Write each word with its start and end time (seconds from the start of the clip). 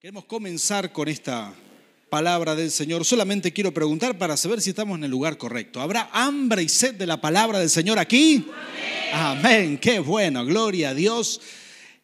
Queremos 0.00 0.26
comenzar 0.26 0.92
con 0.92 1.08
esta 1.08 1.52
palabra 2.08 2.54
del 2.54 2.70
Señor. 2.70 3.04
Solamente 3.04 3.52
quiero 3.52 3.74
preguntar 3.74 4.16
para 4.16 4.36
saber 4.36 4.60
si 4.60 4.70
estamos 4.70 4.96
en 4.96 5.02
el 5.02 5.10
lugar 5.10 5.36
correcto. 5.36 5.80
¿Habrá 5.80 6.08
hambre 6.12 6.62
y 6.62 6.68
sed 6.68 6.94
de 6.94 7.04
la 7.04 7.20
palabra 7.20 7.58
del 7.58 7.68
Señor 7.68 7.98
aquí? 7.98 8.46
Amén. 9.12 9.76
Qué 9.76 9.98
bueno. 9.98 10.44
Gloria 10.44 10.90
a 10.90 10.94
Dios. 10.94 11.40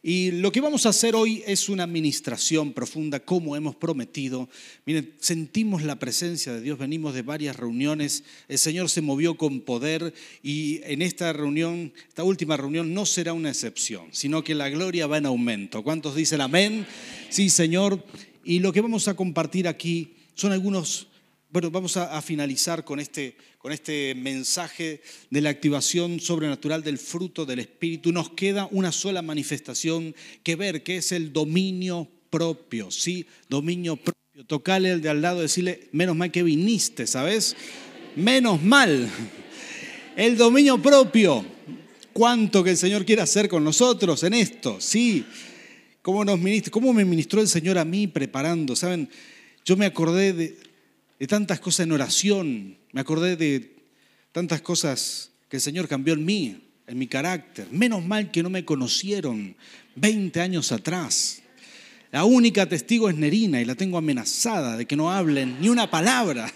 Y 0.06 0.32
lo 0.32 0.52
que 0.52 0.60
vamos 0.60 0.84
a 0.84 0.90
hacer 0.90 1.14
hoy 1.16 1.42
es 1.46 1.70
una 1.70 1.84
administración 1.84 2.74
profunda, 2.74 3.20
como 3.20 3.56
hemos 3.56 3.74
prometido. 3.74 4.50
Miren, 4.84 5.14
sentimos 5.18 5.82
la 5.82 5.98
presencia 5.98 6.52
de 6.52 6.60
Dios, 6.60 6.78
venimos 6.78 7.14
de 7.14 7.22
varias 7.22 7.56
reuniones, 7.56 8.22
el 8.46 8.58
Señor 8.58 8.90
se 8.90 9.00
movió 9.00 9.38
con 9.38 9.62
poder 9.62 10.12
y 10.42 10.82
en 10.84 11.00
esta 11.00 11.32
reunión, 11.32 11.94
esta 12.06 12.22
última 12.22 12.58
reunión, 12.58 12.92
no 12.92 13.06
será 13.06 13.32
una 13.32 13.48
excepción, 13.48 14.08
sino 14.10 14.44
que 14.44 14.54
la 14.54 14.68
gloria 14.68 15.06
va 15.06 15.16
en 15.16 15.24
aumento. 15.24 15.82
¿Cuántos 15.82 16.14
dicen 16.14 16.42
amén? 16.42 16.86
Sí, 17.30 17.48
Señor. 17.48 18.04
Y 18.44 18.58
lo 18.58 18.74
que 18.74 18.82
vamos 18.82 19.08
a 19.08 19.14
compartir 19.14 19.66
aquí 19.66 20.16
son 20.34 20.52
algunos 20.52 21.08
bueno, 21.54 21.70
vamos 21.70 21.96
a, 21.96 22.20
finalizar 22.20 22.82
con 22.82 22.98
este, 22.98 23.36
con 23.58 23.70
este 23.70 24.16
mensaje 24.16 25.00
de 25.30 25.40
la 25.40 25.50
activación 25.50 26.18
sobrenatural 26.18 26.82
del 26.82 26.98
fruto 26.98 27.46
del 27.46 27.60
Espíritu. 27.60 28.10
Nos 28.10 28.30
queda 28.30 28.66
una 28.72 28.90
sola 28.90 29.22
manifestación 29.22 30.16
que 30.42 30.56
ver, 30.56 30.82
que 30.82 30.96
es 30.96 31.12
el 31.12 31.32
dominio 31.32 32.08
propio, 32.28 32.90
¿sí? 32.90 33.24
Dominio 33.48 33.94
propio. 33.94 34.44
Tocale 34.48 34.90
al 34.90 35.00
de 35.00 35.10
al 35.10 35.22
lado, 35.22 35.42
decirle, 35.42 35.90
menos 35.92 36.16
mal 36.16 36.32
que 36.32 36.42
viniste, 36.42 37.06
¿sabes? 37.06 37.54
Menos 38.16 38.60
mal. 38.60 39.08
El 40.16 40.36
dominio 40.36 40.82
propio. 40.82 41.46
¿Cuánto 42.12 42.64
que 42.64 42.70
el 42.70 42.76
Señor 42.76 43.04
quiere 43.04 43.22
hacer 43.22 43.48
con 43.48 43.62
nosotros 43.62 44.24
en 44.24 44.34
esto? 44.34 44.80
Sí. 44.80 45.24
¿Cómo, 46.02 46.24
nos 46.24 46.40
¿Cómo 46.72 46.92
me 46.92 47.04
ministró 47.04 47.40
el 47.40 47.46
Señor 47.46 47.78
a 47.78 47.84
mí 47.84 48.08
preparando? 48.08 48.74
¿Saben? 48.74 49.08
Yo 49.64 49.76
me 49.76 49.86
acordé 49.86 50.32
de, 50.32 50.63
de 51.24 51.28
tantas 51.28 51.58
cosas 51.58 51.86
en 51.86 51.92
oración, 51.92 52.76
me 52.92 53.00
acordé 53.00 53.36
de 53.36 53.78
tantas 54.30 54.60
cosas 54.60 55.30
que 55.48 55.56
el 55.56 55.62
Señor 55.62 55.88
cambió 55.88 56.12
en 56.12 56.22
mí, 56.22 56.68
en 56.86 56.98
mi 56.98 57.06
carácter. 57.06 57.66
Menos 57.70 58.04
mal 58.04 58.30
que 58.30 58.42
no 58.42 58.50
me 58.50 58.66
conocieron 58.66 59.56
20 59.94 60.38
años 60.42 60.70
atrás. 60.70 61.40
La 62.14 62.24
única 62.24 62.68
testigo 62.68 63.08
es 63.08 63.16
Nerina 63.16 63.60
y 63.60 63.64
la 63.64 63.74
tengo 63.74 63.98
amenazada 63.98 64.76
de 64.76 64.86
que 64.86 64.94
no 64.94 65.10
hablen 65.10 65.56
ni 65.60 65.68
una 65.68 65.90
palabra. 65.90 66.48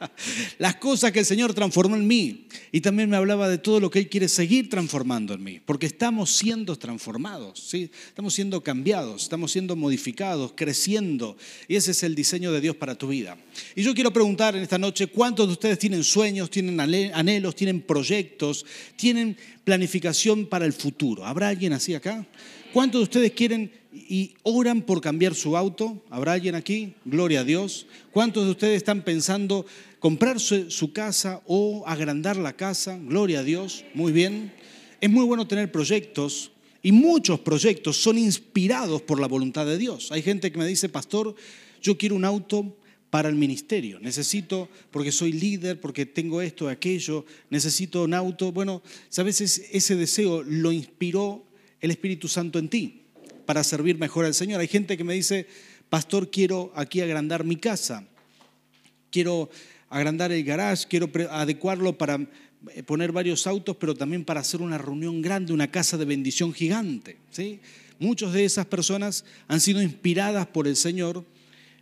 Las 0.58 0.76
cosas 0.76 1.12
que 1.12 1.18
el 1.18 1.26
Señor 1.26 1.52
transformó 1.52 1.94
en 1.94 2.06
mí. 2.06 2.46
Y 2.72 2.80
también 2.80 3.10
me 3.10 3.18
hablaba 3.18 3.50
de 3.50 3.58
todo 3.58 3.80
lo 3.80 3.90
que 3.90 3.98
Él 3.98 4.08
quiere 4.08 4.28
seguir 4.28 4.70
transformando 4.70 5.34
en 5.34 5.44
mí. 5.44 5.60
Porque 5.62 5.84
estamos 5.84 6.30
siendo 6.30 6.76
transformados, 6.76 7.60
¿sí? 7.68 7.90
estamos 8.08 8.32
siendo 8.32 8.62
cambiados, 8.62 9.24
estamos 9.24 9.52
siendo 9.52 9.76
modificados, 9.76 10.54
creciendo. 10.56 11.36
Y 11.68 11.76
ese 11.76 11.90
es 11.90 12.02
el 12.02 12.14
diseño 12.14 12.50
de 12.50 12.62
Dios 12.62 12.76
para 12.76 12.94
tu 12.94 13.08
vida. 13.08 13.36
Y 13.76 13.82
yo 13.82 13.92
quiero 13.92 14.10
preguntar 14.10 14.56
en 14.56 14.62
esta 14.62 14.78
noche, 14.78 15.08
¿cuántos 15.08 15.48
de 15.48 15.52
ustedes 15.52 15.78
tienen 15.78 16.02
sueños, 16.02 16.48
tienen 16.48 16.80
anhelos, 16.80 17.54
tienen 17.54 17.82
proyectos, 17.82 18.64
tienen 18.96 19.36
planificación 19.64 20.46
para 20.46 20.64
el 20.64 20.72
futuro? 20.72 21.26
¿Habrá 21.26 21.48
alguien 21.48 21.74
así 21.74 21.94
acá? 21.94 22.26
¿Cuántos 22.72 23.00
de 23.00 23.02
ustedes 23.04 23.32
quieren 23.32 23.70
y 23.94 24.34
oran 24.42 24.82
por 24.82 25.00
cambiar 25.00 25.34
su 25.34 25.56
auto? 25.56 26.02
¿Habrá 26.10 26.32
alguien 26.32 26.56
aquí? 26.56 26.94
Gloria 27.04 27.40
a 27.40 27.44
Dios. 27.44 27.86
¿Cuántos 28.10 28.44
de 28.44 28.50
ustedes 28.50 28.76
están 28.76 29.02
pensando 29.02 29.64
comprar 30.00 30.40
su, 30.40 30.92
casa 30.92 31.42
o 31.46 31.84
agrandar 31.86 32.36
la 32.36 32.54
casa? 32.54 32.98
Gloria 33.00 33.40
a 33.40 33.42
Dios. 33.44 33.84
Muy 33.94 34.12
bien. 34.12 34.52
Es 35.00 35.10
muy 35.10 35.24
bueno 35.24 35.46
tener 35.46 35.70
proyectos 35.70 36.50
y 36.82 36.92
muchos 36.92 37.40
proyectos 37.40 37.96
son 37.96 38.18
inspirados 38.18 39.00
por 39.02 39.20
la 39.20 39.28
voluntad 39.28 39.64
de 39.64 39.78
Dios. 39.78 40.10
Hay 40.10 40.22
gente 40.22 40.50
que 40.50 40.58
me 40.58 40.66
dice, 40.66 40.88
pastor, 40.88 41.34
yo 41.80 41.96
quiero 41.96 42.16
un 42.16 42.24
auto 42.24 42.76
para 43.10 43.28
el 43.28 43.36
ministerio. 43.36 44.00
Necesito, 44.00 44.68
porque 44.90 45.12
soy 45.12 45.32
líder, 45.32 45.80
porque 45.80 46.04
tengo 46.04 46.42
esto, 46.42 46.68
aquello, 46.68 47.24
necesito 47.48 48.02
un 48.02 48.14
auto. 48.14 48.50
Bueno, 48.50 48.82
veces 49.16 49.68
ese 49.70 49.94
deseo 49.94 50.42
lo 50.42 50.72
inspiró 50.72 51.44
el 51.80 51.92
Espíritu 51.92 52.26
Santo 52.26 52.58
en 52.58 52.68
ti 52.68 53.03
para 53.46 53.64
servir 53.64 53.98
mejor 53.98 54.24
al 54.24 54.34
Señor. 54.34 54.60
Hay 54.60 54.68
gente 54.68 54.96
que 54.96 55.04
me 55.04 55.14
dice, 55.14 55.46
pastor, 55.88 56.30
quiero 56.30 56.72
aquí 56.74 57.00
agrandar 57.00 57.44
mi 57.44 57.56
casa, 57.56 58.06
quiero 59.10 59.50
agrandar 59.88 60.32
el 60.32 60.44
garage, 60.44 60.86
quiero 60.88 61.10
adecuarlo 61.30 61.96
para 61.96 62.18
eh, 62.74 62.82
poner 62.82 63.12
varios 63.12 63.46
autos, 63.46 63.76
pero 63.76 63.94
también 63.94 64.24
para 64.24 64.40
hacer 64.40 64.62
una 64.62 64.78
reunión 64.78 65.22
grande, 65.22 65.52
una 65.52 65.70
casa 65.70 65.96
de 65.96 66.04
bendición 66.04 66.52
gigante. 66.52 67.18
¿sí? 67.30 67.60
Muchas 67.98 68.32
de 68.32 68.44
esas 68.44 68.66
personas 68.66 69.24
han 69.46 69.60
sido 69.60 69.82
inspiradas 69.82 70.46
por 70.46 70.66
el 70.66 70.76
Señor 70.76 71.24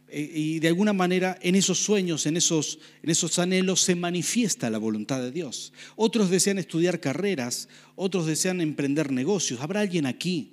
eh, 0.09 0.31
y 0.35 0.59
de 0.59 0.69
alguna 0.69 0.93
manera 0.93 1.39
en 1.41 1.55
esos 1.55 1.79
sueños, 1.79 2.27
en 2.27 2.37
esos, 2.37 2.79
en 3.03 3.11
esos 3.11 3.39
anhelos 3.39 3.81
se 3.81 3.95
manifiesta 3.95 4.69
la 4.69 4.79
voluntad 4.79 5.23
de 5.23 5.31
Dios. 5.31 5.73
Otros 5.97 6.29
desean 6.29 6.59
estudiar 6.59 7.01
carreras, 7.01 7.69
otros 7.97 8.27
desean 8.27 8.61
emprender 8.61 9.11
negocios. 9.11 9.61
¿Habrá 9.61 9.81
alguien 9.81 10.05
aquí 10.05 10.53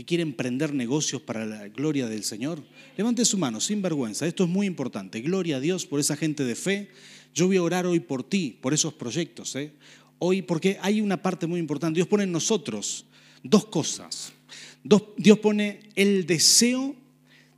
que 0.00 0.06
quiere 0.06 0.22
emprender 0.22 0.72
negocios 0.72 1.20
para 1.20 1.44
la 1.44 1.68
gloria 1.68 2.06
del 2.06 2.24
Señor? 2.24 2.62
Levante 2.96 3.22
su 3.26 3.36
mano, 3.36 3.60
sin 3.60 3.82
vergüenza. 3.82 4.26
Esto 4.26 4.44
es 4.44 4.48
muy 4.48 4.66
importante. 4.66 5.20
Gloria 5.20 5.58
a 5.58 5.60
Dios 5.60 5.84
por 5.84 6.00
esa 6.00 6.16
gente 6.16 6.42
de 6.42 6.54
fe. 6.54 6.88
Yo 7.34 7.48
voy 7.48 7.58
a 7.58 7.62
orar 7.62 7.84
hoy 7.84 8.00
por 8.00 8.24
ti, 8.24 8.56
por 8.62 8.72
esos 8.72 8.94
proyectos. 8.94 9.54
¿eh? 9.56 9.74
Hoy, 10.18 10.40
porque 10.40 10.78
hay 10.80 11.02
una 11.02 11.20
parte 11.20 11.46
muy 11.46 11.60
importante. 11.60 11.98
Dios 11.98 12.08
pone 12.08 12.24
en 12.24 12.32
nosotros 12.32 13.04
dos 13.42 13.66
cosas. 13.66 14.32
Dios 15.18 15.38
pone 15.40 15.80
el 15.96 16.24
deseo 16.24 16.96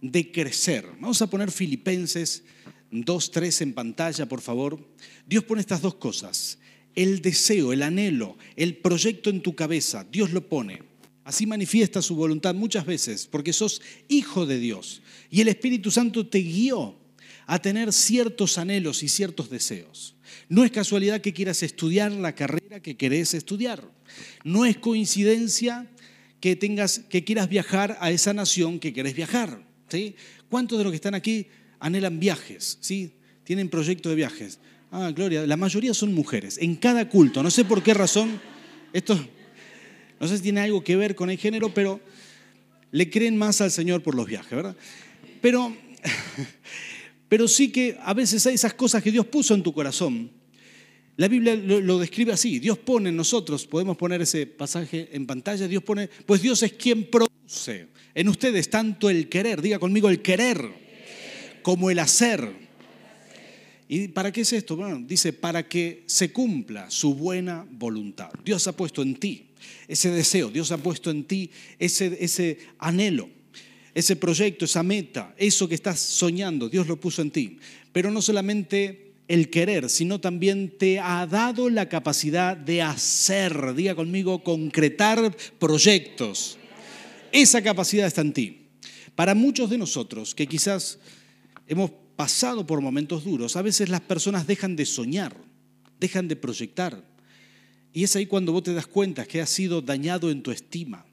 de 0.00 0.32
crecer. 0.32 0.84
Vamos 0.98 1.22
a 1.22 1.30
poner 1.30 1.52
Filipenses 1.52 2.42
2.3 2.90 3.62
en 3.62 3.72
pantalla, 3.72 4.26
por 4.26 4.40
favor. 4.40 4.84
Dios 5.28 5.44
pone 5.44 5.60
estas 5.60 5.80
dos 5.80 5.94
cosas. 5.94 6.58
El 6.96 7.22
deseo, 7.22 7.72
el 7.72 7.84
anhelo, 7.84 8.36
el 8.56 8.78
proyecto 8.78 9.30
en 9.30 9.42
tu 9.42 9.54
cabeza, 9.54 10.04
Dios 10.10 10.32
lo 10.32 10.48
pone. 10.48 10.90
Así 11.24 11.46
manifiesta 11.46 12.02
su 12.02 12.16
voluntad 12.16 12.54
muchas 12.54 12.84
veces, 12.84 13.26
porque 13.26 13.52
sos 13.52 13.80
hijo 14.08 14.44
de 14.44 14.58
Dios. 14.58 15.02
Y 15.30 15.40
el 15.40 15.48
Espíritu 15.48 15.90
Santo 15.90 16.26
te 16.26 16.40
guió 16.40 16.98
a 17.46 17.60
tener 17.60 17.92
ciertos 17.92 18.58
anhelos 18.58 19.02
y 19.02 19.08
ciertos 19.08 19.50
deseos. 19.50 20.16
No 20.48 20.64
es 20.64 20.70
casualidad 20.70 21.20
que 21.20 21.32
quieras 21.32 21.62
estudiar 21.62 22.10
la 22.12 22.34
carrera 22.34 22.80
que 22.80 22.96
querés 22.96 23.34
estudiar. 23.34 23.88
No 24.44 24.64
es 24.64 24.78
coincidencia 24.78 25.88
que, 26.40 26.56
tengas, 26.56 27.00
que 27.08 27.24
quieras 27.24 27.48
viajar 27.48 27.96
a 28.00 28.10
esa 28.10 28.32
nación 28.32 28.80
que 28.80 28.92
querés 28.92 29.14
viajar. 29.14 29.64
¿Cuántos 30.48 30.78
de 30.78 30.84
los 30.84 30.90
que 30.90 30.96
están 30.96 31.14
aquí 31.14 31.46
anhelan 31.78 32.18
viajes? 32.18 32.78
¿sí? 32.80 33.12
Tienen 33.44 33.68
proyectos 33.68 34.10
de 34.10 34.16
viajes. 34.16 34.58
Ah, 34.90 35.10
Gloria, 35.14 35.46
la 35.46 35.56
mayoría 35.56 35.94
son 35.94 36.12
mujeres. 36.12 36.58
En 36.60 36.76
cada 36.76 37.08
culto, 37.08 37.42
no 37.42 37.50
sé 37.50 37.64
por 37.64 37.82
qué 37.82 37.94
razón, 37.94 38.40
esto 38.92 39.18
no 40.22 40.28
sé 40.28 40.36
si 40.36 40.44
tiene 40.44 40.60
algo 40.60 40.84
que 40.84 40.94
ver 40.94 41.16
con 41.16 41.30
el 41.30 41.36
género, 41.36 41.74
pero 41.74 42.00
le 42.92 43.10
creen 43.10 43.36
más 43.36 43.60
al 43.60 43.72
Señor 43.72 44.04
por 44.04 44.14
los 44.14 44.24
viajes, 44.24 44.52
¿verdad? 44.52 44.76
Pero, 45.40 45.76
pero 47.28 47.48
sí 47.48 47.72
que 47.72 47.98
a 48.00 48.14
veces 48.14 48.46
hay 48.46 48.54
esas 48.54 48.74
cosas 48.74 49.02
que 49.02 49.10
Dios 49.10 49.26
puso 49.26 49.52
en 49.52 49.64
tu 49.64 49.72
corazón. 49.72 50.30
La 51.16 51.26
Biblia 51.26 51.56
lo, 51.56 51.80
lo, 51.80 51.98
describe 51.98 52.32
así, 52.32 52.60
Dios 52.60 52.78
pone 52.78 53.08
en 53.08 53.16
nosotros, 53.16 53.66
podemos 53.66 53.96
poner 53.96 54.22
ese 54.22 54.46
pasaje 54.46 55.08
en 55.10 55.26
pantalla, 55.26 55.66
Dios 55.66 55.82
pone, 55.82 56.08
pues 56.24 56.40
Dios 56.40 56.62
es 56.62 56.74
quien 56.74 57.10
produce 57.10 57.88
en 58.14 58.28
ustedes 58.28 58.70
tanto 58.70 59.10
el 59.10 59.28
querer, 59.28 59.60
diga 59.60 59.80
conmigo 59.80 60.08
el 60.08 60.22
querer, 60.22 61.58
como 61.62 61.90
el 61.90 61.98
hacer. 61.98 62.48
¿Y 63.88 64.06
para 64.06 64.30
qué 64.30 64.42
es 64.42 64.52
esto? 64.52 64.76
Bueno, 64.76 65.02
dice, 65.04 65.32
para 65.32 65.68
que 65.68 66.04
se 66.06 66.32
cumpla 66.32 66.88
su 66.92 67.16
buena 67.16 67.66
voluntad. 67.68 68.30
Dios 68.44 68.68
ha 68.68 68.76
puesto 68.76 69.02
en 69.02 69.16
ti 69.16 69.48
ese 69.88 70.10
deseo, 70.10 70.50
Dios 70.50 70.72
ha 70.72 70.78
puesto 70.78 71.10
en 71.10 71.24
ti 71.24 71.50
ese, 71.78 72.16
ese 72.20 72.58
anhelo, 72.78 73.28
ese 73.94 74.16
proyecto, 74.16 74.64
esa 74.64 74.82
meta, 74.82 75.34
eso 75.36 75.68
que 75.68 75.74
estás 75.74 76.00
soñando, 76.00 76.68
Dios 76.68 76.86
lo 76.86 76.98
puso 76.98 77.22
en 77.22 77.30
ti. 77.30 77.58
Pero 77.92 78.10
no 78.10 78.22
solamente 78.22 79.12
el 79.28 79.50
querer, 79.50 79.88
sino 79.88 80.20
también 80.20 80.76
te 80.78 80.98
ha 80.98 81.26
dado 81.26 81.70
la 81.70 81.88
capacidad 81.88 82.56
de 82.56 82.82
hacer, 82.82 83.74
diga 83.74 83.94
conmigo, 83.94 84.42
concretar 84.42 85.34
proyectos. 85.58 86.58
Esa 87.30 87.62
capacidad 87.62 88.06
está 88.06 88.20
en 88.20 88.32
ti. 88.32 88.68
Para 89.14 89.34
muchos 89.34 89.70
de 89.70 89.78
nosotros 89.78 90.34
que 90.34 90.46
quizás 90.46 90.98
hemos 91.66 91.90
pasado 92.16 92.66
por 92.66 92.80
momentos 92.80 93.24
duros, 93.24 93.56
a 93.56 93.62
veces 93.62 93.88
las 93.88 94.00
personas 94.00 94.46
dejan 94.46 94.76
de 94.76 94.86
soñar, 94.86 95.36
dejan 95.98 96.28
de 96.28 96.36
proyectar. 96.36 97.11
Y 97.92 98.04
es 98.04 98.16
ahí 98.16 98.26
cuando 98.26 98.52
vos 98.52 98.62
te 98.62 98.72
das 98.72 98.86
cuenta 98.86 99.26
que 99.26 99.40
has 99.40 99.50
sido 99.50 99.82
dañado 99.82 100.30
en 100.30 100.42
tu 100.42 100.50
estima, 100.50 101.04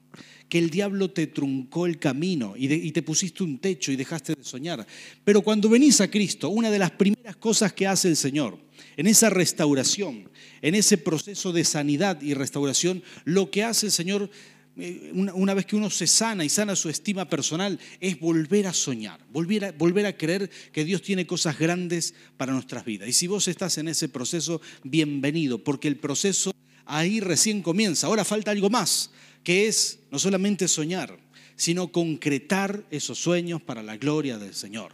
que 0.48 0.58
el 0.58 0.70
diablo 0.70 1.10
te 1.10 1.26
truncó 1.26 1.86
el 1.86 1.98
camino 1.98 2.54
y, 2.56 2.90
te 2.90 3.02
pusiste 3.02 3.44
un 3.44 3.58
techo 3.58 3.92
y 3.92 3.96
dejaste 3.96 4.34
de 4.34 4.42
soñar. 4.42 4.86
Pero 5.24 5.42
cuando 5.42 5.68
venís 5.68 6.00
a 6.00 6.10
Cristo, 6.10 6.48
una 6.48 6.70
de 6.70 6.78
las 6.78 6.90
primeras 6.90 7.36
cosas 7.36 7.72
que 7.72 7.86
hace 7.86 8.08
el 8.08 8.16
Señor, 8.16 8.58
en 8.96 9.06
esa 9.06 9.30
restauración, 9.30 10.28
en 10.62 10.74
ese 10.74 10.98
proceso 10.98 11.52
de 11.52 11.64
sanidad 11.64 12.20
y 12.22 12.34
restauración, 12.34 13.02
lo 13.24 13.50
que 13.50 13.62
hace 13.62 13.86
el 13.86 13.92
Señor 13.92 14.30
eh, 14.76 15.10
una, 15.14 15.52
vez 15.52 15.66
que 15.66 15.76
uno 15.76 15.90
se 15.90 16.06
sana 16.06 16.44
y 16.44 16.48
sana 16.48 16.74
su 16.74 16.88
estima 16.88 17.28
personal, 17.28 17.78
es 18.00 18.18
volver 18.18 18.66
a 18.66 18.72
soñar, 18.72 19.20
volver 19.30 19.64
a, 19.66 19.72
volver 19.72 20.06
a 20.06 20.16
creer 20.16 20.48
que 20.72 20.84
Dios 20.84 21.02
tiene 21.02 21.26
cosas 21.26 21.58
grandes 21.58 22.14
para 22.36 22.52
nuestras 22.52 22.84
vidas. 22.84 23.08
Y 23.08 23.12
si 23.12 23.26
vos 23.26 23.46
estás 23.48 23.76
en 23.78 23.88
ese 23.88 24.08
proceso, 24.08 24.60
bienvenido, 24.82 25.62
porque 25.62 25.88
el 25.88 25.96
proceso 25.96 26.52
ahí 26.86 27.20
recién 27.20 27.62
comienza. 27.62 28.06
Ahora 28.06 28.24
falta 28.24 28.50
algo 28.50 28.70
más, 28.70 29.10
que 29.42 29.66
es 29.68 29.98
no 30.10 30.18
solamente 30.18 30.68
soñar, 30.68 31.18
sino 31.56 31.92
concretar 31.92 32.84
esos 32.90 33.18
sueños 33.18 33.60
para 33.62 33.82
la 33.82 33.96
gloria 33.96 34.38
del 34.38 34.54
Señor. 34.54 34.92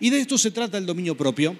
Y 0.00 0.10
de 0.10 0.20
esto 0.20 0.36
se 0.36 0.50
trata 0.50 0.78
el 0.78 0.86
dominio 0.86 1.16
propio, 1.16 1.56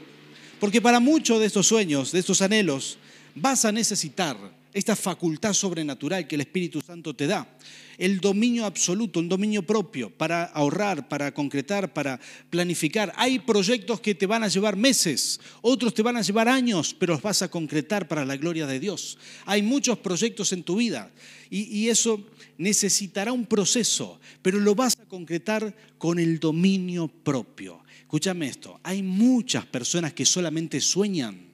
porque 0.60 0.80
para 0.80 1.00
muchos 1.00 1.40
de 1.40 1.46
estos 1.46 1.66
sueños, 1.66 2.12
de 2.12 2.18
estos 2.18 2.42
anhelos, 2.42 2.98
vas 3.34 3.64
a 3.64 3.72
necesitar 3.72 4.36
esta 4.72 4.96
facultad 4.96 5.52
sobrenatural 5.52 6.26
que 6.26 6.34
el 6.34 6.40
Espíritu 6.40 6.80
Santo 6.80 7.14
te 7.14 7.26
da, 7.26 7.58
el 7.98 8.20
dominio 8.20 8.64
absoluto, 8.64 9.20
un 9.20 9.28
dominio 9.28 9.62
propio 9.62 10.10
para 10.10 10.44
ahorrar, 10.44 11.08
para 11.08 11.32
concretar, 11.32 11.92
para 11.92 12.18
planificar. 12.48 13.12
Hay 13.16 13.38
proyectos 13.38 14.00
que 14.00 14.14
te 14.14 14.26
van 14.26 14.42
a 14.42 14.48
llevar 14.48 14.76
meses, 14.76 15.40
otros 15.60 15.92
te 15.94 16.02
van 16.02 16.16
a 16.16 16.22
llevar 16.22 16.48
años, 16.48 16.94
pero 16.98 17.12
los 17.12 17.22
vas 17.22 17.42
a 17.42 17.50
concretar 17.50 18.08
para 18.08 18.24
la 18.24 18.36
gloria 18.36 18.66
de 18.66 18.80
Dios. 18.80 19.18
Hay 19.44 19.62
muchos 19.62 19.98
proyectos 19.98 20.52
en 20.52 20.62
tu 20.62 20.76
vida 20.76 21.10
y, 21.50 21.64
y 21.64 21.88
eso 21.90 22.26
necesitará 22.56 23.32
un 23.32 23.46
proceso, 23.46 24.20
pero 24.40 24.58
lo 24.58 24.74
vas 24.74 24.98
a 24.98 25.04
concretar 25.04 25.74
con 25.98 26.18
el 26.18 26.40
dominio 26.40 27.08
propio. 27.08 27.82
Escúchame 28.00 28.46
esto, 28.46 28.80
hay 28.82 29.02
muchas 29.02 29.64
personas 29.66 30.12
que 30.12 30.26
solamente 30.26 30.80
sueñan 30.80 31.52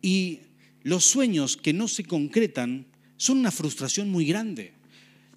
y 0.00 0.40
los 0.82 1.04
sueños 1.04 1.56
que 1.56 1.72
no 1.72 1.88
se 1.88 2.04
concretan 2.04 2.86
son 3.16 3.38
una 3.38 3.50
frustración 3.50 4.10
muy 4.10 4.26
grande. 4.26 4.72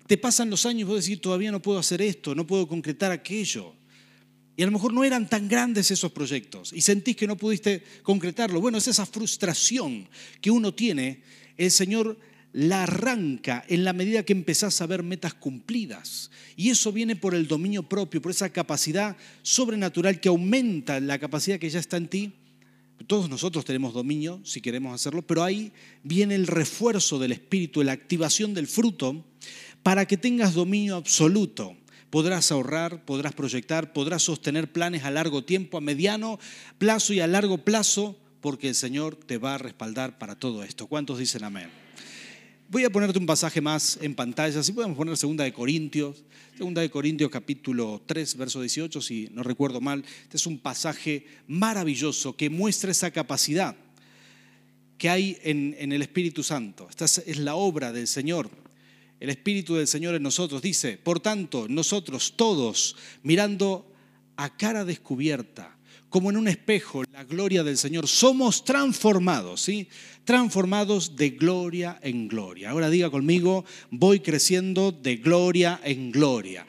Te 0.08 0.18
pasan 0.18 0.50
los 0.50 0.66
años 0.66 0.88
vos 0.88 1.04
decís, 1.04 1.22
todavía 1.22 1.52
no 1.52 1.62
puedo 1.62 1.80
hacer 1.80 2.02
esto, 2.02 2.36
no 2.36 2.46
puedo 2.46 2.68
concretar 2.68 3.12
aquello. 3.12 3.74
Y 4.58 4.64
a 4.64 4.66
lo 4.66 4.72
mejor 4.72 4.94
no 4.94 5.04
eran 5.04 5.28
tan 5.30 5.48
grandes 5.48 5.90
esos 5.90 6.12
proyectos 6.12 6.74
y 6.74 6.82
sentís 6.82 7.16
que 7.16 7.28
no 7.28 7.38
pudiste 7.38 7.84
concretarlo. 8.04 8.62
Bueno, 8.62 8.78
es 8.78 8.88
esa 8.88 9.06
frustración 9.06 10.08
que 10.42 10.52
uno 10.52 10.74
tiene, 10.74 11.24
el 11.58 11.72
Señor 11.72 12.20
la 12.54 12.84
arranca 12.84 13.64
en 13.70 13.86
la 13.86 13.94
medida 13.94 14.24
que 14.24 14.34
empezás 14.34 14.82
a 14.82 14.86
ver 14.86 15.04
metas 15.04 15.34
cumplidas. 15.34 16.30
Y 16.58 16.70
eso 16.70 16.92
viene 16.92 17.16
por 17.16 17.34
el 17.34 17.48
dominio 17.48 17.84
propio, 17.84 18.22
por 18.22 18.32
esa 18.32 18.50
capacidad 18.50 19.16
sobrenatural 19.42 20.20
que 20.20 20.30
aumenta 20.30 21.00
la 21.00 21.18
capacidad 21.18 21.60
que 21.60 21.70
ya 21.70 21.80
está 21.80 21.98
en 21.98 22.08
ti 22.08 22.34
todos 23.08 23.30
nosotros 23.30 23.66
tenemos 23.66 23.94
dominio 23.94 24.42
si 24.44 24.62
queremos 24.62 24.94
hacerlo, 24.94 25.22
pero 25.22 25.44
ahí 25.44 25.72
viene 26.04 26.36
el 26.36 26.48
refuerzo 26.48 27.20
del 27.20 27.32
espíritu, 27.32 27.84
la 27.84 27.92
activación 27.92 28.54
del 28.54 28.68
fruto, 28.68 29.26
para 29.84 30.06
que 30.06 30.18
tengas 30.18 30.54
dominio 30.54 30.96
absoluto. 30.96 31.76
Podrás 32.10 32.52
ahorrar, 32.52 33.06
podrás 33.06 33.34
proyectar, 33.34 33.94
podrás 33.94 34.24
sostener 34.24 34.72
planes 34.72 35.04
a 35.04 35.12
largo 35.12 35.44
tiempo, 35.44 35.78
a 35.78 35.82
mediano 35.82 36.40
plazo 36.78 37.14
y 37.14 37.22
a 37.22 37.28
largo 37.28 37.60
plazo, 37.60 38.20
porque 38.42 38.68
el 38.68 38.76
Señor 38.76 39.16
te 39.16 39.38
va 39.38 39.56
a 39.56 39.58
respaldar 39.58 40.18
para 40.18 40.36
todo 40.36 40.64
esto. 40.64 40.88
¿Cuántos 40.88 41.20
dicen 41.20 41.44
amén? 41.44 41.70
Voy 42.72 42.86
a 42.86 42.90
ponerte 42.90 43.20
un 43.20 43.26
pasaje 43.26 43.60
más 43.60 44.00
en 44.02 44.16
pantalla, 44.16 44.64
si 44.64 44.72
podemos 44.72 44.96
poner 44.96 45.18
segunda 45.18 45.44
de 45.44 45.52
Corintios, 45.52 46.24
segunda 46.56 46.80
de 46.80 46.90
Corintios 46.90 47.30
capítulo 47.30 48.02
3, 48.06 48.38
verso 48.38 48.62
18, 48.62 49.02
si 49.02 49.28
no 49.34 49.44
recuerdo 49.44 49.82
mal. 49.82 50.06
Este 50.24 50.38
es 50.38 50.48
un 50.48 50.58
pasaje 50.58 51.26
maravilloso 51.50 52.38
que 52.38 52.50
muestra 52.50 52.92
esa 52.92 53.12
capacidad 53.12 53.76
que 54.98 55.10
hay 55.10 55.38
en, 55.44 55.76
en 55.80 55.92
el 55.92 56.02
Espíritu 56.02 56.44
Santo. 56.44 56.88
Esta 56.90 57.04
es 57.04 57.40
la 57.40 57.56
obra 57.56 57.92
del 57.92 58.08
Señor. 58.08 58.50
El 59.20 59.30
Espíritu 59.30 59.76
del 59.76 59.88
Señor 59.88 60.16
en 60.16 60.24
nosotros 60.24 60.62
dice, 60.62 60.98
por 60.98 61.20
tanto, 61.20 61.68
nosotros 61.68 62.36
todos, 62.38 62.96
mirando 63.22 63.86
a 64.38 64.56
cara 64.56 64.86
descubierta, 64.86 65.76
como 66.10 66.30
en 66.30 66.38
un 66.38 66.48
espejo 66.50 67.04
la 67.14 67.24
gloria 67.24 67.64
del 67.64 67.78
Señor, 67.78 68.08
somos 68.08 68.66
transformados, 68.66 69.62
¿sí? 69.62 69.88
Transformados 70.26 71.16
de 71.16 71.30
gloria 71.32 72.00
en 72.04 72.28
gloria. 72.28 72.72
Ahora 72.72 72.90
diga 72.90 73.10
conmigo, 73.10 73.64
voy 73.90 74.20
creciendo 74.20 74.92
de 74.92 75.16
gloria 75.16 75.80
en 75.84 76.12
gloria. 76.12 76.66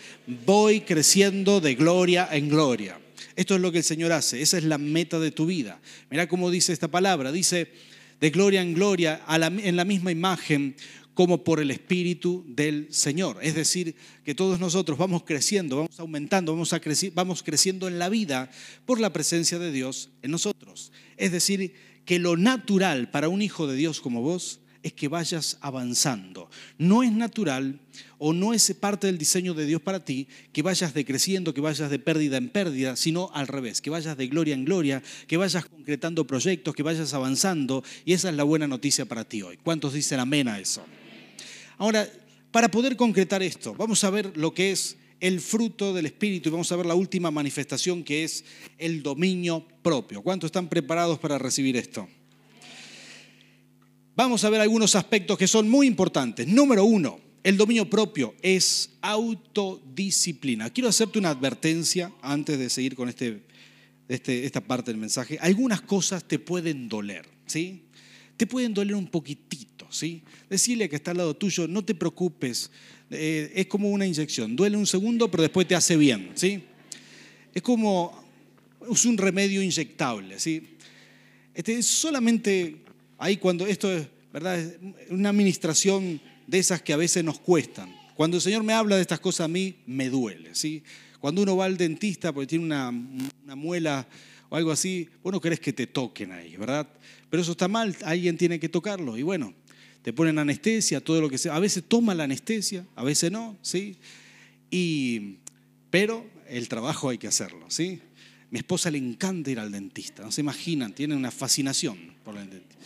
Voy 0.46 0.82
creciendo 0.82 1.60
de 1.60 1.74
gloria 1.74 2.28
en 2.30 2.48
gloria. 2.48 3.00
Esto 3.34 3.56
es 3.56 3.60
lo 3.60 3.72
que 3.72 3.78
el 3.78 3.84
Señor 3.84 4.12
hace, 4.12 4.42
esa 4.42 4.58
es 4.58 4.64
la 4.64 4.78
meta 4.78 5.18
de 5.18 5.32
tu 5.32 5.46
vida. 5.46 5.80
Mira 6.10 6.28
cómo 6.28 6.50
dice 6.50 6.72
esta 6.72 6.88
palabra, 6.88 7.32
dice 7.32 7.72
de 8.20 8.30
gloria 8.30 8.62
en 8.62 8.74
gloria, 8.74 9.20
en 9.28 9.76
la 9.76 9.84
misma 9.84 10.12
imagen 10.12 10.76
como 11.14 11.44
por 11.44 11.60
el 11.60 11.70
Espíritu 11.70 12.44
del 12.48 12.88
Señor. 12.90 13.38
Es 13.42 13.54
decir, 13.54 13.94
que 14.24 14.34
todos 14.34 14.58
nosotros 14.58 14.98
vamos 14.98 15.24
creciendo, 15.24 15.76
vamos 15.76 16.00
aumentando, 16.00 16.52
vamos, 16.52 16.72
a 16.72 16.80
vamos 17.14 17.42
creciendo 17.42 17.88
en 17.88 17.98
la 17.98 18.08
vida 18.08 18.50
por 18.86 19.00
la 19.00 19.12
presencia 19.12 19.58
de 19.58 19.72
Dios 19.72 20.10
en 20.22 20.30
nosotros. 20.30 20.92
Es 21.16 21.32
decir, 21.32 21.74
que 22.04 22.18
lo 22.18 22.36
natural 22.36 23.10
para 23.10 23.28
un 23.28 23.42
hijo 23.42 23.66
de 23.66 23.76
Dios 23.76 24.00
como 24.00 24.22
vos 24.22 24.60
es 24.82 24.92
que 24.92 25.08
vayas 25.08 25.58
avanzando. 25.60 26.50
No 26.76 27.02
es 27.02 27.12
natural 27.12 27.80
o 28.18 28.32
no 28.32 28.52
es 28.52 28.74
parte 28.74 29.06
del 29.06 29.18
diseño 29.18 29.54
de 29.54 29.66
Dios 29.66 29.80
para 29.80 30.04
ti 30.04 30.26
que 30.52 30.62
vayas 30.62 30.92
decreciendo, 30.92 31.54
que 31.54 31.60
vayas 31.60 31.90
de 31.90 31.98
pérdida 31.98 32.36
en 32.36 32.48
pérdida, 32.48 32.96
sino 32.96 33.30
al 33.32 33.46
revés, 33.46 33.80
que 33.80 33.90
vayas 33.90 34.16
de 34.16 34.26
gloria 34.26 34.54
en 34.54 34.64
gloria, 34.64 35.02
que 35.28 35.36
vayas 35.36 35.66
concretando 35.66 36.26
proyectos, 36.26 36.74
que 36.74 36.82
vayas 36.82 37.14
avanzando. 37.14 37.84
Y 38.04 38.12
esa 38.12 38.30
es 38.30 38.34
la 38.34 38.44
buena 38.44 38.66
noticia 38.66 39.04
para 39.04 39.24
ti 39.24 39.42
hoy. 39.42 39.56
¿Cuántos 39.58 39.92
dicen 39.92 40.18
amén 40.18 40.48
a 40.48 40.58
eso? 40.58 40.84
Ahora, 41.78 42.08
para 42.50 42.70
poder 42.70 42.96
concretar 42.96 43.42
esto, 43.42 43.74
vamos 43.74 44.04
a 44.04 44.10
ver 44.10 44.36
lo 44.36 44.52
que 44.52 44.72
es 44.72 44.96
el 45.20 45.40
fruto 45.40 45.94
del 45.94 46.06
Espíritu 46.06 46.48
y 46.48 46.52
vamos 46.52 46.72
a 46.72 46.76
ver 46.76 46.84
la 46.84 46.94
última 46.94 47.30
manifestación 47.30 48.02
que 48.02 48.24
es 48.24 48.44
el 48.76 49.02
dominio 49.02 49.66
propio. 49.82 50.20
¿Cuántos 50.20 50.48
están 50.48 50.68
preparados 50.68 51.18
para 51.18 51.38
recibir 51.38 51.76
esto? 51.76 52.08
Vamos 54.16 54.44
a 54.44 54.50
ver 54.50 54.60
algunos 54.60 54.94
aspectos 54.96 55.38
que 55.38 55.46
son 55.46 55.70
muy 55.70 55.86
importantes. 55.86 56.46
Número 56.46 56.84
uno, 56.84 57.20
el 57.42 57.56
dominio 57.56 57.88
propio 57.88 58.34
es 58.42 58.90
autodisciplina. 59.00 60.70
Quiero 60.70 60.88
hacerte 60.88 61.18
una 61.18 61.30
advertencia 61.30 62.12
antes 62.20 62.58
de 62.58 62.68
seguir 62.68 62.94
con 62.94 63.08
este, 63.08 63.42
este, 64.08 64.44
esta 64.44 64.60
parte 64.60 64.90
del 64.90 65.00
mensaje. 65.00 65.38
Algunas 65.40 65.80
cosas 65.80 66.24
te 66.24 66.38
pueden 66.38 66.88
doler, 66.88 67.28
¿sí? 67.46 67.84
Te 68.36 68.46
pueden 68.46 68.74
doler 68.74 68.96
un 68.96 69.06
poquitito 69.06 69.71
¿sí? 69.92 70.22
Decirle 70.48 70.88
que 70.88 70.96
está 70.96 71.12
al 71.12 71.18
lado 71.18 71.34
tuyo, 71.34 71.68
no 71.68 71.84
te 71.84 71.94
preocupes, 71.94 72.70
eh, 73.10 73.52
es 73.54 73.66
como 73.66 73.90
una 73.90 74.06
inyección, 74.06 74.56
duele 74.56 74.76
un 74.76 74.86
segundo, 74.86 75.30
pero 75.30 75.42
después 75.42 75.68
te 75.68 75.74
hace 75.74 75.96
bien, 75.96 76.30
¿sí? 76.34 76.64
Es 77.54 77.62
como, 77.62 78.24
es 78.90 79.04
un 79.04 79.18
remedio 79.18 79.62
inyectable, 79.62 80.40
¿sí? 80.40 80.76
Este, 81.54 81.82
solamente 81.82 82.76
ahí 83.18 83.36
cuando 83.36 83.66
esto 83.66 83.92
es, 83.92 84.06
¿verdad? 84.32 84.58
Una 85.10 85.28
administración 85.28 86.20
de 86.46 86.58
esas 86.58 86.80
que 86.80 86.92
a 86.92 86.96
veces 86.96 87.22
nos 87.22 87.38
cuestan. 87.38 87.94
Cuando 88.14 88.38
el 88.38 88.40
Señor 88.40 88.62
me 88.62 88.72
habla 88.72 88.96
de 88.96 89.02
estas 89.02 89.20
cosas 89.20 89.44
a 89.44 89.48
mí, 89.48 89.76
me 89.86 90.08
duele, 90.08 90.54
¿sí? 90.54 90.82
Cuando 91.20 91.42
uno 91.42 91.56
va 91.56 91.66
al 91.66 91.76
dentista 91.76 92.32
porque 92.32 92.46
tiene 92.46 92.64
una, 92.64 92.88
una 92.88 93.54
muela 93.54 94.08
o 94.48 94.56
algo 94.56 94.70
así, 94.70 95.08
vos 95.22 95.32
no 95.32 95.40
querés 95.40 95.60
que 95.60 95.72
te 95.72 95.86
toquen 95.86 96.32
ahí, 96.32 96.56
¿verdad? 96.56 96.88
Pero 97.30 97.42
eso 97.42 97.52
está 97.52 97.68
mal, 97.68 97.96
alguien 98.04 98.36
tiene 98.36 98.60
que 98.60 98.68
tocarlo. 98.68 99.16
Y 99.16 99.22
bueno, 99.22 99.54
te 100.02 100.12
ponen 100.12 100.38
anestesia, 100.38 101.00
todo 101.00 101.20
lo 101.20 101.30
que 101.30 101.38
sea. 101.38 101.54
A 101.54 101.60
veces 101.60 101.84
toma 101.86 102.14
la 102.14 102.24
anestesia, 102.24 102.84
a 102.96 103.04
veces 103.04 103.30
no, 103.30 103.56
¿sí? 103.62 103.96
Y, 104.70 105.36
pero 105.90 106.26
el 106.48 106.68
trabajo 106.68 107.08
hay 107.08 107.18
que 107.18 107.28
hacerlo, 107.28 107.66
¿sí? 107.68 108.00
Mi 108.50 108.58
esposa 108.58 108.90
le 108.90 108.98
encanta 108.98 109.50
ir 109.50 109.58
al 109.58 109.72
dentista, 109.72 110.22
no 110.22 110.32
se 110.32 110.40
imaginan, 110.40 110.94
tiene 110.94 111.14
una 111.14 111.30
fascinación 111.30 111.98
por 112.24 112.36
el 112.36 112.50
dentista. 112.50 112.84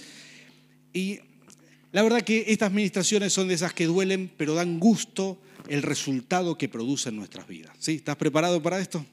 Y 0.92 1.18
la 1.92 2.02
verdad 2.02 2.22
que 2.22 2.44
estas 2.48 2.68
administraciones 2.68 3.32
son 3.32 3.48
de 3.48 3.54
esas 3.54 3.72
que 3.72 3.86
duelen, 3.86 4.30
pero 4.36 4.54
dan 4.54 4.78
gusto 4.78 5.40
el 5.68 5.82
resultado 5.82 6.56
que 6.56 6.68
producen 6.68 7.14
en 7.14 7.18
nuestras 7.18 7.48
vidas. 7.48 7.74
¿sí? 7.78 7.94
¿Estás 7.94 8.16
preparado 8.16 8.62
para 8.62 8.78
esto? 8.78 9.04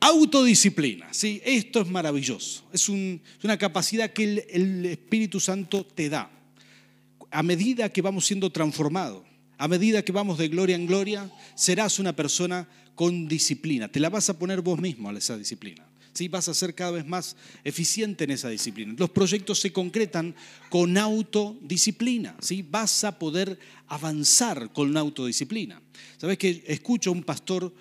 Autodisciplina, 0.00 1.12
¿sí? 1.12 1.40
esto 1.44 1.82
es 1.82 1.88
maravilloso. 1.88 2.64
Es, 2.72 2.88
una 2.88 3.58
capacidad 3.58 4.12
que 4.12 4.46
el 4.50 4.86
Espíritu 4.86 5.38
Santo 5.38 5.84
te 5.84 6.08
da 6.08 6.37
a 7.30 7.42
medida 7.42 7.88
que 7.90 8.02
vamos 8.02 8.26
siendo 8.26 8.50
transformados, 8.50 9.24
a 9.58 9.68
medida 9.68 10.02
que 10.02 10.12
vamos 10.12 10.38
de 10.38 10.48
gloria 10.48 10.76
en 10.76 10.86
gloria, 10.86 11.30
serás 11.54 11.98
una 11.98 12.14
persona 12.14 12.68
con 12.94 13.28
disciplina. 13.28 13.88
Te 13.88 14.00
la 14.00 14.10
vas 14.10 14.30
a 14.30 14.38
poner 14.38 14.60
vos 14.60 14.80
mismo 14.80 15.10
a 15.10 15.18
esa 15.18 15.36
disciplina. 15.36 15.86
¿sí? 16.12 16.28
Vas 16.28 16.48
a 16.48 16.54
ser 16.54 16.74
cada 16.74 16.92
vez 16.92 17.06
más 17.06 17.36
eficiente 17.64 18.24
en 18.24 18.32
esa 18.32 18.48
disciplina. 18.48 18.94
Los 18.96 19.10
proyectos 19.10 19.60
se 19.60 19.72
concretan 19.72 20.34
con 20.68 20.96
autodisciplina. 20.96 22.36
¿sí? 22.40 22.66
Vas 22.68 23.04
a 23.04 23.18
poder 23.18 23.58
avanzar 23.86 24.72
con 24.72 24.96
autodisciplina. 24.96 25.80
Sabes 26.18 26.38
que 26.38 26.64
escucho 26.66 27.10
a 27.10 27.12
un 27.12 27.22
pastor, 27.22 27.72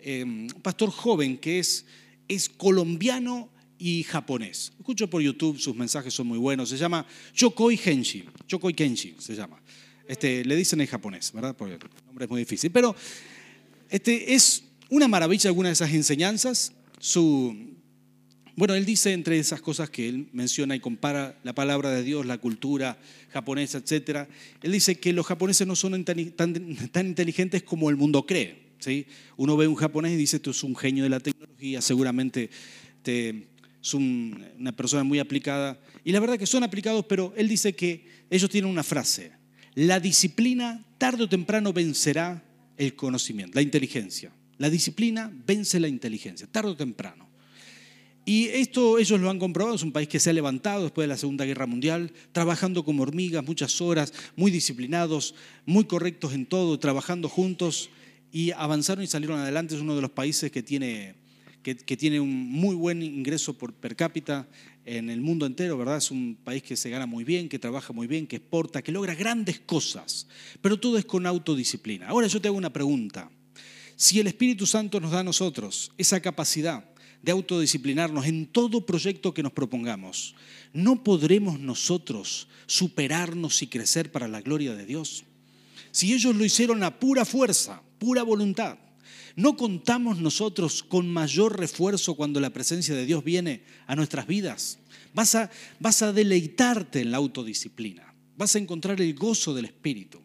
eh, 0.00 0.24
un 0.24 0.62
pastor 0.62 0.90
joven 0.90 1.38
que 1.38 1.58
es, 1.58 1.86
es 2.26 2.48
colombiano 2.48 3.50
y 3.78 4.02
japonés. 4.02 4.72
Escucho 4.78 5.08
por 5.08 5.22
YouTube, 5.22 5.58
sus 5.58 5.74
mensajes 5.74 6.12
son 6.12 6.26
muy 6.26 6.38
buenos. 6.38 6.68
Se 6.68 6.76
llama 6.76 7.06
Chokoi 7.32 7.78
Henshi. 7.82 8.24
Chokoi 8.46 8.74
Kenshi 8.74 9.14
se 9.18 9.34
llama. 9.34 9.60
Este, 10.06 10.44
le 10.44 10.56
dicen 10.56 10.80
en 10.80 10.86
japonés, 10.86 11.32
¿verdad? 11.32 11.56
Porque 11.56 11.74
el 11.74 11.80
nombre 12.06 12.24
es 12.24 12.30
muy 12.30 12.40
difícil. 12.40 12.70
Pero 12.70 12.96
este, 13.90 14.34
es 14.34 14.64
una 14.90 15.06
maravilla 15.08 15.48
alguna 15.48 15.68
de 15.68 15.74
esas 15.74 15.92
enseñanzas. 15.92 16.72
Su, 16.98 17.56
bueno, 18.56 18.74
él 18.74 18.84
dice 18.84 19.12
entre 19.12 19.38
esas 19.38 19.60
cosas 19.60 19.90
que 19.90 20.08
él 20.08 20.28
menciona 20.32 20.74
y 20.74 20.80
compara 20.80 21.38
la 21.44 21.54
palabra 21.54 21.90
de 21.90 22.02
Dios, 22.02 22.26
la 22.26 22.38
cultura 22.38 22.98
japonesa, 23.30 23.78
etc. 23.78 24.28
Él 24.62 24.72
dice 24.72 24.98
que 24.98 25.12
los 25.12 25.26
japoneses 25.26 25.66
no 25.66 25.76
son 25.76 26.04
tan, 26.04 26.32
tan, 26.32 27.06
inteligentes 27.06 27.62
como 27.62 27.90
el 27.90 27.96
mundo 27.96 28.26
cree. 28.26 28.72
¿sí? 28.78 29.06
Uno 29.36 29.56
ve 29.56 29.68
un 29.68 29.76
japonés 29.76 30.12
y 30.12 30.16
dice, 30.16 30.36
esto 30.36 30.50
es 30.50 30.64
un 30.64 30.74
genio 30.74 31.04
de 31.04 31.10
la 31.10 31.20
tecnología, 31.20 31.80
seguramente 31.80 32.50
te, 33.02 33.46
es 33.82 33.94
una 33.94 34.74
persona 34.76 35.04
muy 35.04 35.18
aplicada. 35.18 35.80
Y 36.04 36.12
la 36.12 36.20
verdad 36.20 36.38
que 36.38 36.46
son 36.46 36.62
aplicados, 36.62 37.04
pero 37.08 37.32
él 37.36 37.48
dice 37.48 37.74
que 37.74 38.06
ellos 38.30 38.50
tienen 38.50 38.70
una 38.70 38.82
frase. 38.82 39.32
La 39.74 40.00
disciplina 40.00 40.84
tarde 40.98 41.24
o 41.24 41.28
temprano 41.28 41.72
vencerá 41.72 42.42
el 42.76 42.94
conocimiento, 42.94 43.54
la 43.54 43.62
inteligencia. 43.62 44.32
La 44.58 44.70
disciplina 44.70 45.32
vence 45.46 45.78
la 45.78 45.88
inteligencia, 45.88 46.48
tarde 46.50 46.70
o 46.70 46.76
temprano. 46.76 47.28
Y 48.28 48.48
esto 48.48 48.98
ellos 48.98 49.18
lo 49.20 49.30
han 49.30 49.38
comprobado, 49.38 49.76
es 49.76 49.82
un 49.82 49.92
país 49.92 50.06
que 50.06 50.20
se 50.20 50.28
ha 50.28 50.34
levantado 50.34 50.82
después 50.82 51.04
de 51.04 51.08
la 51.08 51.16
Segunda 51.16 51.46
Guerra 51.46 51.64
Mundial, 51.64 52.12
trabajando 52.32 52.84
como 52.84 53.02
hormigas 53.02 53.42
muchas 53.42 53.80
horas, 53.80 54.12
muy 54.36 54.50
disciplinados, 54.50 55.34
muy 55.64 55.84
correctos 55.84 56.34
en 56.34 56.44
todo, 56.44 56.78
trabajando 56.78 57.30
juntos 57.30 57.88
y 58.30 58.50
avanzaron 58.50 59.02
y 59.02 59.06
salieron 59.06 59.38
adelante. 59.38 59.76
Es 59.76 59.80
uno 59.80 59.96
de 59.96 60.02
los 60.02 60.10
países 60.10 60.50
que 60.50 60.62
tiene, 60.62 61.14
que, 61.76 61.96
tiene 61.96 62.20
un 62.20 62.50
muy 62.50 62.74
buen 62.74 63.02
ingreso 63.02 63.56
por 63.56 63.72
per 63.74 63.96
cápita 63.96 64.48
en 64.84 65.10
el 65.10 65.20
mundo 65.20 65.46
entero, 65.46 65.76
¿verdad? 65.76 65.98
Es 65.98 66.10
un 66.10 66.36
país 66.42 66.62
que 66.62 66.76
se 66.76 66.90
gana 66.90 67.06
muy 67.06 67.24
bien, 67.24 67.48
que 67.48 67.58
trabaja 67.58 67.92
muy 67.92 68.06
bien, 68.06 68.26
que 68.26 68.36
exporta, 68.36 68.82
que 68.82 68.92
logra 68.92 69.14
grandes 69.14 69.60
cosas, 69.60 70.26
pero 70.60 70.78
todo 70.78 70.98
es 70.98 71.04
con 71.04 71.26
autodisciplina. 71.26 72.08
Ahora 72.08 72.26
yo 72.26 72.40
te 72.40 72.48
hago 72.48 72.56
una 72.56 72.72
pregunta. 72.72 73.30
Si 73.96 74.20
el 74.20 74.28
Espíritu 74.28 74.66
Santo 74.66 75.00
nos 75.00 75.10
da 75.10 75.20
a 75.20 75.24
nosotros 75.24 75.92
esa 75.98 76.20
capacidad, 76.20 76.84
de 77.22 77.32
autodisciplinarnos 77.32 78.26
en 78.26 78.46
todo 78.46 78.86
proyecto 78.86 79.34
que 79.34 79.42
nos 79.42 79.52
propongamos, 79.52 80.34
¿no 80.72 81.02
podremos 81.02 81.58
nosotros 81.58 82.48
superarnos 82.66 83.62
y 83.62 83.66
crecer 83.66 84.12
para 84.12 84.28
la 84.28 84.40
gloria 84.40 84.74
de 84.74 84.86
Dios? 84.86 85.24
Si 85.90 86.12
ellos 86.12 86.36
lo 86.36 86.44
hicieron 86.44 86.82
a 86.84 86.98
pura 86.98 87.24
fuerza, 87.24 87.82
pura 87.98 88.22
voluntad, 88.22 88.78
¿no 89.38 89.56
contamos 89.56 90.18
nosotros 90.18 90.82
con 90.82 91.08
mayor 91.08 91.60
refuerzo 91.60 92.16
cuando 92.16 92.40
la 92.40 92.50
presencia 92.50 92.92
de 92.96 93.06
Dios 93.06 93.22
viene 93.22 93.62
a 93.86 93.94
nuestras 93.94 94.26
vidas? 94.26 94.80
Vas 95.14 95.36
a, 95.36 95.48
vas 95.78 96.02
a 96.02 96.12
deleitarte 96.12 97.02
en 97.02 97.12
la 97.12 97.18
autodisciplina, 97.18 98.12
vas 98.36 98.56
a 98.56 98.58
encontrar 98.58 99.00
el 99.00 99.14
gozo 99.14 99.54
del 99.54 99.66
Espíritu. 99.66 100.20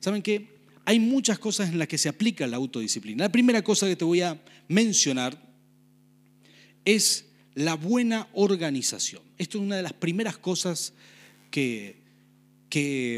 ¿Saben 0.00 0.22
qué? 0.22 0.58
Hay 0.84 0.98
muchas 0.98 1.38
cosas 1.38 1.68
en 1.68 1.78
las 1.78 1.86
que 1.86 1.98
se 1.98 2.08
aplica 2.08 2.48
la 2.48 2.56
autodisciplina. 2.56 3.24
La 3.24 3.32
primera 3.32 3.62
cosa 3.62 3.86
que 3.86 3.94
te 3.94 4.04
voy 4.04 4.22
a 4.22 4.42
mencionar 4.66 5.40
es 6.84 7.26
la 7.54 7.74
buena 7.74 8.26
organización. 8.32 9.22
Esto 9.38 9.58
es 9.58 9.62
una 9.62 9.76
de 9.76 9.82
las 9.82 9.92
primeras 9.92 10.36
cosas 10.36 10.94
que, 11.52 11.94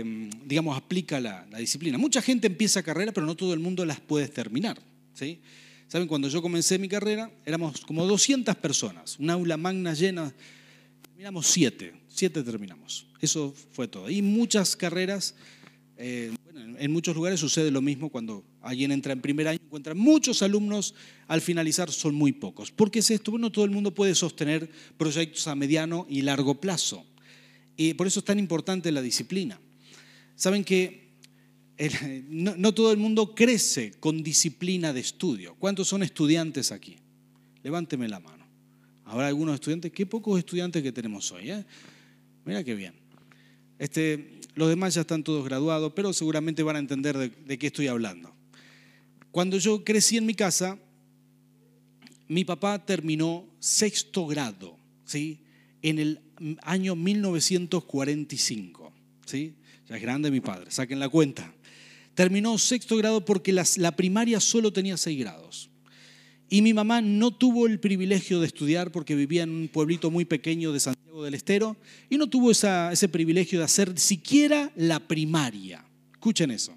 mm, 0.04 0.46
digamos, 0.46 0.76
aplica 0.76 1.18
la, 1.18 1.46
disciplina. 1.58 1.96
Mucha 1.96 2.20
gente 2.20 2.46
empieza 2.46 2.82
carrera, 2.82 3.12
pero 3.12 3.24
no 3.24 3.36
todo 3.36 3.54
el 3.54 3.60
mundo 3.60 3.86
las 3.86 4.00
puede 4.00 4.28
terminar. 4.28 4.89
Saben, 5.88 6.06
cuando 6.06 6.28
yo 6.28 6.40
comencé 6.40 6.78
mi 6.78 6.88
carrera, 6.88 7.30
éramos 7.44 7.80
como 7.80 8.06
200 8.06 8.54
personas, 8.56 9.18
un 9.18 9.28
aula 9.30 9.56
magna 9.56 9.92
llena, 9.92 10.32
terminamos 11.02 11.46
siete, 11.46 11.94
siete 12.08 12.42
terminamos. 12.42 13.06
Eso 13.20 13.54
fue 13.72 13.88
todo. 13.88 14.08
Y 14.08 14.22
muchas 14.22 14.76
carreras 14.76 15.34
eh, 15.96 16.32
en 16.78 16.90
muchos 16.90 17.14
lugares 17.14 17.40
sucede 17.40 17.70
lo 17.70 17.82
mismo 17.82 18.08
cuando 18.08 18.44
alguien 18.62 18.92
entra 18.92 19.12
en 19.12 19.20
primer 19.20 19.48
año, 19.48 19.60
encuentra 19.62 19.94
muchos 19.94 20.42
alumnos, 20.42 20.94
al 21.26 21.40
finalizar 21.40 21.90
son 21.90 22.14
muy 22.14 22.32
pocos. 22.32 22.70
¿Por 22.70 22.90
qué 22.90 23.00
es 23.00 23.10
esto? 23.10 23.32
Bueno, 23.32 23.50
todo 23.50 23.64
el 23.64 23.70
mundo 23.70 23.92
puede 23.92 24.14
sostener 24.14 24.70
proyectos 24.96 25.46
a 25.46 25.54
mediano 25.54 26.06
y 26.08 26.22
largo 26.22 26.60
plazo. 26.60 27.04
Y 27.76 27.94
por 27.94 28.06
eso 28.06 28.20
es 28.20 28.24
tan 28.24 28.38
importante 28.38 28.92
la 28.92 29.02
disciplina. 29.02 29.60
Saben 30.36 30.64
que 30.64 30.99
no, 32.28 32.74
todo 32.74 32.92
el 32.92 32.98
mundo 32.98 33.34
crece 33.34 33.92
con 34.00 34.22
disciplina 34.22 34.92
de 34.92 35.00
estudio. 35.00 35.54
¿Cuántos 35.58 35.88
son 35.88 36.02
estudiantes 36.02 36.72
aquí? 36.72 36.96
Levánteme 37.62 38.08
la 38.08 38.20
mano. 38.20 38.46
Habrá 39.04 39.28
algunos 39.28 39.54
estudiantes, 39.54 39.90
qué 39.92 40.06
pocos 40.06 40.38
estudiantes 40.38 40.82
que 40.82 40.92
tenemos 40.92 41.32
hoy. 41.32 41.50
¿eh? 41.50 41.64
Mira 42.44 42.62
qué 42.62 42.74
bien. 42.74 42.94
Este, 43.78 44.40
los 44.54 44.68
demás 44.68 44.94
ya 44.94 45.00
están 45.00 45.24
todos 45.24 45.44
graduados, 45.44 45.92
pero 45.96 46.12
seguramente 46.12 46.62
van 46.62 46.76
a 46.76 46.80
entender 46.80 47.16
de, 47.16 47.58
qué 47.58 47.68
estoy 47.68 47.86
hablando. 47.86 48.34
Cuando 49.30 49.56
yo 49.56 49.82
crecí 49.84 50.18
en 50.18 50.26
mi 50.26 50.34
casa, 50.34 50.78
mi 52.28 52.44
papá 52.44 52.84
terminó 52.84 53.48
sexto 53.58 54.26
grado, 54.26 54.76
¿sí? 55.04 55.40
En 55.82 55.98
el 55.98 56.20
año 56.62 56.94
1945, 56.94 58.92
¿sí? 59.24 59.54
Ya 59.88 59.96
es 59.96 60.02
grande 60.02 60.30
mi 60.30 60.40
padre, 60.40 60.70
saquen 60.70 61.00
la 61.00 61.08
cuenta. 61.08 61.54
Terminó 62.20 62.58
sexto 62.58 62.98
grado 62.98 63.24
porque 63.24 63.50
la 63.50 63.96
primaria 63.96 64.40
solo 64.40 64.74
tenía 64.74 64.98
seis 64.98 65.18
grados. 65.18 65.70
Y 66.50 66.60
mi 66.60 66.74
mamá 66.74 67.00
no 67.00 67.30
tuvo 67.30 67.66
el 67.66 67.80
privilegio 67.80 68.40
de 68.40 68.46
estudiar 68.46 68.92
porque 68.92 69.14
vivía 69.14 69.44
en 69.44 69.48
un 69.48 69.68
pueblito 69.68 70.10
muy 70.10 70.26
pequeño 70.26 70.70
de 70.70 70.80
Santiago 70.80 71.24
del 71.24 71.32
Estero 71.32 71.78
y 72.10 72.18
no 72.18 72.28
tuvo 72.28 72.50
ese 72.50 73.08
privilegio 73.08 73.60
de 73.60 73.64
hacer 73.64 73.98
siquiera 73.98 74.70
la 74.76 75.00
primaria. 75.00 75.82
Escuchen 76.12 76.50
eso. 76.50 76.76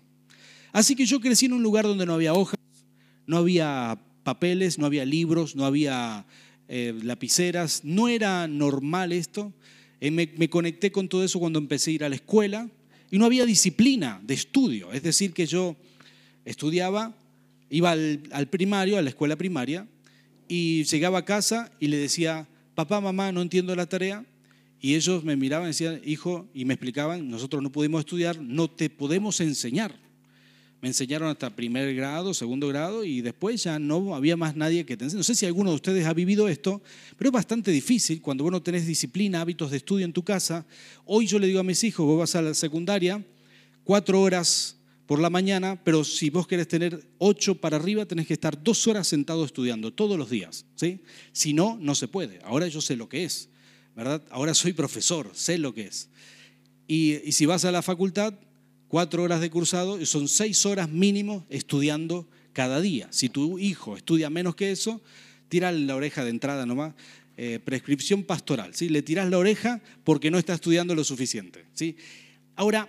Así 0.71 0.95
que 0.95 1.05
yo 1.05 1.19
crecí 1.19 1.47
en 1.47 1.51
un 1.51 1.61
lugar 1.61 1.83
donde 1.83 2.05
no 2.05 2.13
había 2.13 2.33
hojas, 2.33 2.57
no 3.27 3.35
había 3.35 3.99
papeles, 4.23 4.79
no 4.79 4.85
había 4.85 5.03
libros, 5.03 5.57
no 5.57 5.65
había 5.65 6.25
eh, 6.69 6.97
lapiceras, 7.03 7.81
no 7.83 8.07
era 8.07 8.47
normal 8.47 9.11
esto. 9.11 9.51
Eh, 9.99 10.09
me, 10.09 10.31
me 10.37 10.49
conecté 10.49 10.93
con 10.93 11.09
todo 11.09 11.21
eso 11.21 11.37
cuando 11.37 11.59
empecé 11.59 11.91
a 11.91 11.95
ir 11.95 12.03
a 12.05 12.09
la 12.09 12.15
escuela 12.15 12.69
y 13.13 13.19
no 13.19 13.25
había 13.25 13.45
disciplina 13.45 14.19
de 14.23 14.33
estudio, 14.33 14.91
es 14.91 15.03
decir, 15.03 15.33
que 15.33 15.45
yo 15.45 15.75
estudiaba 16.45 17.15
Iba 17.69 17.91
al, 17.91 18.47
primario, 18.51 18.97
a 18.97 19.01
la 19.01 19.09
escuela 19.09 19.35
primaria, 19.35 19.87
y 20.47 20.83
llegaba 20.83 21.19
a 21.19 21.25
casa 21.25 21.71
y 21.79 21.87
le 21.87 21.97
decía, 21.97 22.47
papá, 22.75 23.01
mamá, 23.01 23.31
no 23.31 23.41
entiendo 23.41 23.75
la 23.75 23.87
tarea. 23.87 24.23
Y 24.79 24.93
ellos 24.93 25.23
me 25.23 25.35
miraban 25.35 25.65
y 25.65 25.69
decían, 25.69 25.99
hijo, 26.05 26.47
y 26.53 26.65
me 26.65 26.75
explicaban, 26.75 27.29
nosotros 27.29 27.63
no 27.63 27.71
pudimos 27.71 28.01
estudiar, 28.01 28.39
no 28.39 28.69
te 28.69 28.91
podemos 28.91 29.41
enseñar. 29.41 29.99
Me 30.83 30.89
enseñaron 30.89 31.29
hasta 31.29 31.49
primer 31.49 31.95
grado, 31.95 32.33
segundo 32.33 32.67
grado, 32.67 33.05
y 33.05 33.21
después 33.21 33.63
ya 33.63 33.79
no 33.79 34.15
había 34.15 34.35
más 34.35 34.57
nadie 34.57 34.85
que 34.85 34.97
te 34.97 35.05
enseñe. 35.05 35.19
No 35.19 35.23
sé 35.23 35.33
si 35.33 35.45
alguno 35.45 35.69
de 35.69 35.77
ustedes 35.77 36.05
ha 36.05 36.13
vivido 36.13 36.49
esto, 36.49 36.81
pero 37.17 37.29
es 37.29 37.31
bastante 37.31 37.71
difícil 37.71 38.21
cuando 38.21 38.43
vos 38.43 38.51
no 38.51 38.61
tenés 38.61 38.85
disciplina, 38.85 39.39
hábitos 39.39 39.71
de 39.71 39.77
estudio 39.77 40.03
en 40.03 40.11
tu 40.11 40.25
casa. 40.25 40.65
Hoy 41.05 41.25
yo 41.25 41.39
le 41.39 41.47
digo 41.47 41.61
a 41.61 41.63
mis 41.63 41.85
hijos, 41.85 42.05
vos 42.05 42.19
vas 42.19 42.35
a 42.35 42.41
la 42.41 42.53
secundaria, 42.53 43.25
cuatro 43.85 44.19
horas 44.19 44.75
por 45.05 45.21
la 45.21 45.29
mañana, 45.29 45.81
pero 45.81 46.03
si 46.03 46.29
vos 46.29 46.47
querés 46.47 46.67
tener 46.67 47.07
ocho 47.17 47.55
para 47.55 47.77
arriba, 47.77 48.05
tenés 48.05 48.27
que 48.27 48.33
estar 48.33 48.61
dos 48.61 48.85
horas 48.85 49.07
sentado 49.07 49.45
estudiando 49.45 49.93
todos 49.93 50.17
los 50.17 50.29
días. 50.29 50.65
¿sí? 50.75 50.99
Si 51.31 51.53
no, 51.53 51.77
no 51.79 51.95
se 51.95 52.09
puede. 52.09 52.41
Ahora 52.43 52.67
yo 52.67 52.81
sé 52.81 52.97
lo 52.97 53.07
que 53.07 53.23
es, 53.23 53.47
¿verdad? 53.95 54.21
Ahora 54.31 54.53
soy 54.53 54.73
profesor, 54.73 55.31
sé 55.31 55.57
lo 55.57 55.73
que 55.73 55.83
es. 55.83 56.09
Y, 56.89 57.21
y 57.23 57.31
si 57.31 57.45
vas 57.45 57.63
a 57.63 57.71
la 57.71 57.81
facultad, 57.81 58.33
cuatro 58.93 59.23
horas 59.23 59.41
de 59.41 59.49
cursado, 59.49 59.99
y 59.99 60.05
son 60.05 60.27
seis 60.27 60.67
horas 60.67 60.87
mínimo 60.87 61.47
estudiando 61.49 62.27
cada 62.53 62.79
día. 62.79 63.07
Si 63.09 63.27
tu 63.27 63.57
hijo 63.57 63.97
estudia 63.97 64.29
menos 64.29 64.55
que 64.55 64.69
eso, 64.69 65.01
tira 65.49 65.71
la 65.71 65.95
oreja 65.95 66.23
de 66.23 66.29
entrada 66.29 66.67
nomás. 66.67 66.93
Eh, 67.35 67.59
prescripción 67.65 68.21
pastoral, 68.21 68.75
¿sí? 68.75 68.89
le 68.89 69.01
tiras 69.01 69.27
la 69.31 69.39
oreja 69.39 69.81
porque 70.03 70.29
no 70.29 70.37
está 70.37 70.53
estudiando 70.53 70.93
lo 70.93 71.03
suficiente. 71.03 71.65
¿sí? 71.73 71.95
Ahora, 72.55 72.87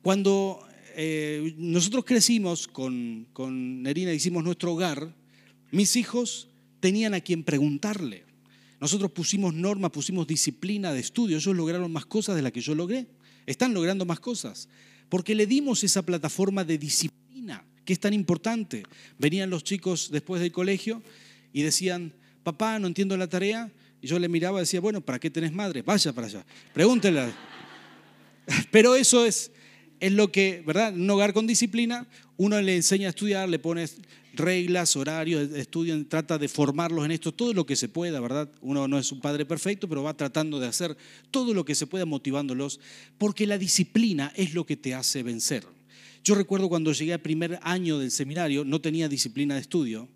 cuando 0.00 0.66
eh, 0.96 1.52
nosotros 1.58 2.06
crecimos 2.06 2.66
con, 2.66 3.26
con 3.34 3.82
Nerina, 3.82 4.14
hicimos 4.14 4.42
nuestro 4.42 4.72
hogar, 4.72 5.14
mis 5.70 5.96
hijos 5.96 6.48
tenían 6.80 7.12
a 7.12 7.20
quien 7.20 7.44
preguntarle. 7.44 8.24
Nosotros 8.80 9.10
pusimos 9.10 9.52
normas, 9.52 9.90
pusimos 9.90 10.26
disciplina 10.26 10.94
de 10.94 11.00
estudio, 11.00 11.36
ellos 11.36 11.54
lograron 11.54 11.92
más 11.92 12.06
cosas 12.06 12.36
de 12.36 12.40
las 12.40 12.52
que 12.52 12.62
yo 12.62 12.74
logré, 12.74 13.06
están 13.44 13.74
logrando 13.74 14.06
más 14.06 14.18
cosas, 14.18 14.70
porque 15.08 15.34
le 15.34 15.46
dimos 15.46 15.84
esa 15.84 16.02
plataforma 16.02 16.64
de 16.64 16.78
disciplina, 16.78 17.64
que 17.84 17.92
es 17.92 18.00
tan 18.00 18.12
importante. 18.12 18.82
Venían 19.18 19.50
los 19.50 19.64
chicos 19.64 20.10
después 20.10 20.40
del 20.40 20.52
colegio 20.52 21.02
y 21.52 21.62
decían, 21.62 22.12
papá, 22.42 22.78
no 22.78 22.86
entiendo 22.86 23.16
la 23.16 23.28
tarea, 23.28 23.70
y 24.00 24.06
yo 24.06 24.18
le 24.18 24.28
miraba 24.28 24.58
y 24.58 24.62
decía, 24.62 24.80
bueno, 24.80 25.00
¿para 25.00 25.18
qué 25.18 25.30
tenés 25.30 25.52
madre? 25.52 25.82
Vaya 25.82 26.12
para 26.12 26.26
allá, 26.26 26.44
pregúntele. 26.72 27.32
Pero 28.70 28.94
eso 28.94 29.24
es, 29.24 29.50
es 30.00 30.12
lo 30.12 30.30
que, 30.30 30.62
¿verdad? 30.66 30.94
En 30.94 31.02
un 31.02 31.10
hogar 31.10 31.32
con 31.32 31.46
disciplina, 31.46 32.06
uno 32.36 32.60
le 32.60 32.76
enseña 32.76 33.08
a 33.08 33.10
estudiar, 33.10 33.48
le 33.48 33.58
pone 33.58 33.86
reglas, 34.34 34.96
horarios, 34.96 35.50
estudian, 35.52 36.04
trata 36.04 36.38
de 36.38 36.48
formarlos 36.48 37.04
en 37.04 37.10
esto, 37.10 37.32
todo 37.32 37.54
lo 37.54 37.64
que 37.66 37.76
se 37.76 37.88
pueda, 37.88 38.20
¿verdad? 38.20 38.50
Uno 38.60 38.86
no 38.86 38.98
es 38.98 39.10
un 39.12 39.20
padre 39.20 39.46
perfecto, 39.46 39.88
pero 39.88 40.02
va 40.02 40.16
tratando 40.16 40.60
de 40.60 40.66
hacer 40.66 40.96
todo 41.30 41.54
lo 41.54 41.64
que 41.64 41.74
se 41.74 41.86
pueda 41.86 42.04
motivándolos, 42.04 42.80
porque 43.18 43.46
la 43.46 43.58
disciplina 43.58 44.32
es 44.36 44.54
lo 44.54 44.66
que 44.66 44.76
te 44.76 44.94
hace 44.94 45.22
vencer. 45.22 45.64
Yo 46.22 46.34
recuerdo 46.34 46.68
cuando 46.68 46.92
llegué 46.92 47.12
al 47.12 47.20
primer 47.20 47.58
año 47.62 47.98
del 47.98 48.10
seminario, 48.10 48.64
no 48.64 48.80
tenía 48.80 49.08
disciplina 49.08 49.54
de 49.54 49.60
estudio, 49.60 50.08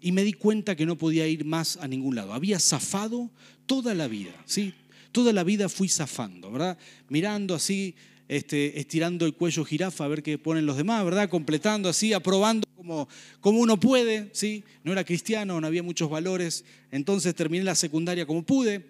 y 0.00 0.12
me 0.12 0.22
di 0.22 0.34
cuenta 0.34 0.76
que 0.76 0.84
no 0.84 0.98
podía 0.98 1.26
ir 1.26 1.46
más 1.46 1.78
a 1.78 1.88
ningún 1.88 2.14
lado. 2.14 2.34
Había 2.34 2.60
zafado 2.60 3.30
toda 3.64 3.94
la 3.94 4.06
vida, 4.06 4.34
¿sí? 4.44 4.74
Toda 5.12 5.32
la 5.32 5.44
vida 5.44 5.70
fui 5.70 5.88
zafando, 5.88 6.50
¿verdad? 6.50 6.76
Mirando 7.08 7.54
así, 7.54 7.94
este, 8.28 8.78
estirando 8.78 9.26
el 9.26 9.34
cuello 9.34 9.64
jirafa 9.64 10.04
a 10.04 10.08
ver 10.08 10.22
qué 10.22 10.38
ponen 10.38 10.66
los 10.66 10.76
demás, 10.76 11.04
¿verdad? 11.04 11.28
Completando 11.28 11.88
así, 11.88 12.12
aprobando 12.12 12.66
como, 12.76 13.08
como 13.40 13.60
uno 13.60 13.78
puede, 13.78 14.30
¿sí? 14.32 14.64
No 14.82 14.92
era 14.92 15.04
cristiano, 15.04 15.60
no 15.60 15.66
había 15.66 15.82
muchos 15.82 16.08
valores, 16.08 16.64
entonces 16.90 17.34
terminé 17.34 17.64
la 17.64 17.74
secundaria 17.74 18.26
como 18.26 18.42
pude. 18.42 18.86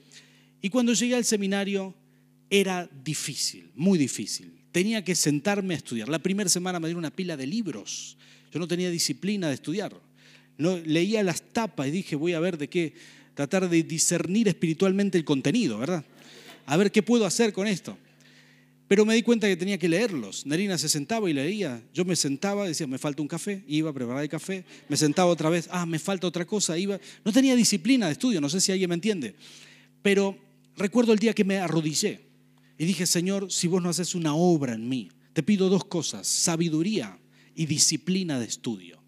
Y 0.61 0.71
cuando 0.71 0.93
llegué 0.93 1.15
al 1.15 1.25
seminario 1.25 1.95
era 2.51 2.89
difícil, 3.05 3.71
muy 3.75 3.99
difícil. 3.99 4.53
Tenía 4.73 5.05
que 5.05 5.15
sentarme 5.15 5.75
a 5.75 5.77
estudiar. 5.77 6.09
La 6.09 6.19
primera 6.19 6.49
semana 6.49 6.81
me 6.81 6.89
dieron 6.89 7.01
una 7.01 7.15
pila 7.15 7.37
de 7.37 7.47
libros. 7.47 8.17
Yo 8.53 8.59
no 8.59 8.67
tenía 8.67 8.91
disciplina 8.91 9.49
de 9.49 9.55
estudiar. 9.55 9.95
No, 10.57 10.77
leía 10.79 11.23
las 11.23 11.43
tapas 11.43 11.89
y 11.89 11.91
dije, 11.91 12.17
voy 12.17 12.33
a 12.33 12.41
ver 12.41 12.59
de 12.59 12.69
qué, 12.69 12.95
tratar 13.35 13.69
de 13.69 13.83
discernir 13.83 14.49
espiritualmente 14.49 15.19
el 15.19 15.25
contenido, 15.25 15.79
¿verdad? 15.79 16.05
A 16.67 16.77
ver 16.77 16.91
qué 16.91 17.03
puedo 17.03 17.27
hacer 17.27 17.53
con 17.53 17.67
esto. 17.67 17.99
Pero 18.87 19.05
me 19.07 19.15
di 19.15 19.23
cuenta 19.23 19.49
que 19.49 19.57
tenía 19.57 19.79
que 19.79 19.89
leerlos. 19.89 20.45
Nerina 20.45 20.77
se 20.77 20.89
sentaba 20.89 21.31
y 21.31 21.33
leía. 21.33 21.83
Yo 21.95 22.05
me 22.05 22.17
sentaba, 22.17 22.67
decía, 22.67 22.87
me 22.87 22.99
falta 22.99 23.23
un 23.23 23.29
café, 23.29 23.65
iba 23.67 23.91
a 23.91 23.93
preparar 23.93 24.23
el 24.23 24.29
café, 24.29 24.65
me 24.89 24.97
sentaba 24.97 25.31
otra 25.31 25.49
vez, 25.49 25.69
ah, 25.71 25.87
me 25.87 25.99
falta 25.99 26.27
otra 26.27 26.45
cosa, 26.45 26.77
iba. 26.77 27.01
No 27.25 27.33
tenía 27.33 27.57
disciplina 27.57 28.07
de 28.07 28.13
estudio, 28.13 28.41
no 28.41 28.49
sé 28.49 28.61
si 28.61 28.73
alguien 28.73 28.91
me 28.91 28.95
entiende. 28.95 29.35
Pero 30.03 30.37
recuerdo 30.77 31.13
el 31.13 31.19
día 31.19 31.33
que 31.33 31.45
me 31.45 31.59
arrodillé 31.59 32.21
y 32.77 32.85
dije, 32.85 33.07
Señor, 33.07 33.51
si 33.51 33.69
vos 33.69 33.83
no 33.83 33.89
haces 33.89 34.15
una 34.15 34.35
obra 34.35 34.75
en 34.75 34.89
mí, 34.89 35.11
te 35.33 35.43
pido 35.43 35.69
dos 35.69 35.85
cosas, 35.87 36.27
sabiduría 36.27 37.19
y 37.55 37.67
disciplina 37.67 38.39
de 38.39 38.47
estudio 38.47 39.05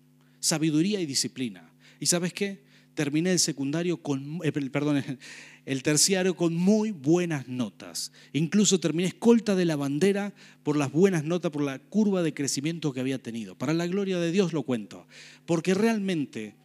sabiduría 0.46 1.00
y 1.00 1.06
disciplina. 1.06 1.68
¿Y 1.98 2.06
sabes 2.06 2.32
qué? 2.32 2.64
Terminé 2.96 3.30
el 3.30 3.38
secundario 3.38 3.98
con, 3.98 4.40
eh, 4.42 4.50
perdón, 4.50 5.04
el 5.66 5.82
terciario 5.84 6.34
con 6.34 6.56
muy 6.56 6.90
buenas 6.90 7.46
notas. 7.46 8.10
Incluso 8.32 8.80
terminé 8.80 9.08
escolta 9.08 9.54
de 9.54 9.66
la 9.66 9.76
bandera 9.76 10.34
por 10.64 10.76
las 10.76 10.90
buenas 10.90 11.22
notas, 11.22 11.52
por 11.52 11.62
la 11.62 11.78
curva 11.78 12.24
de 12.24 12.34
crecimiento 12.34 12.92
que 12.92 12.98
había 12.98 13.22
tenido. 13.22 13.56
Para 13.56 13.72
la 13.72 13.86
gloria 13.86 14.18
de 14.18 14.32
Dios 14.32 14.52
lo 14.52 14.64
cuento, 14.64 15.06
porque 15.44 15.74
realmente 15.74 16.56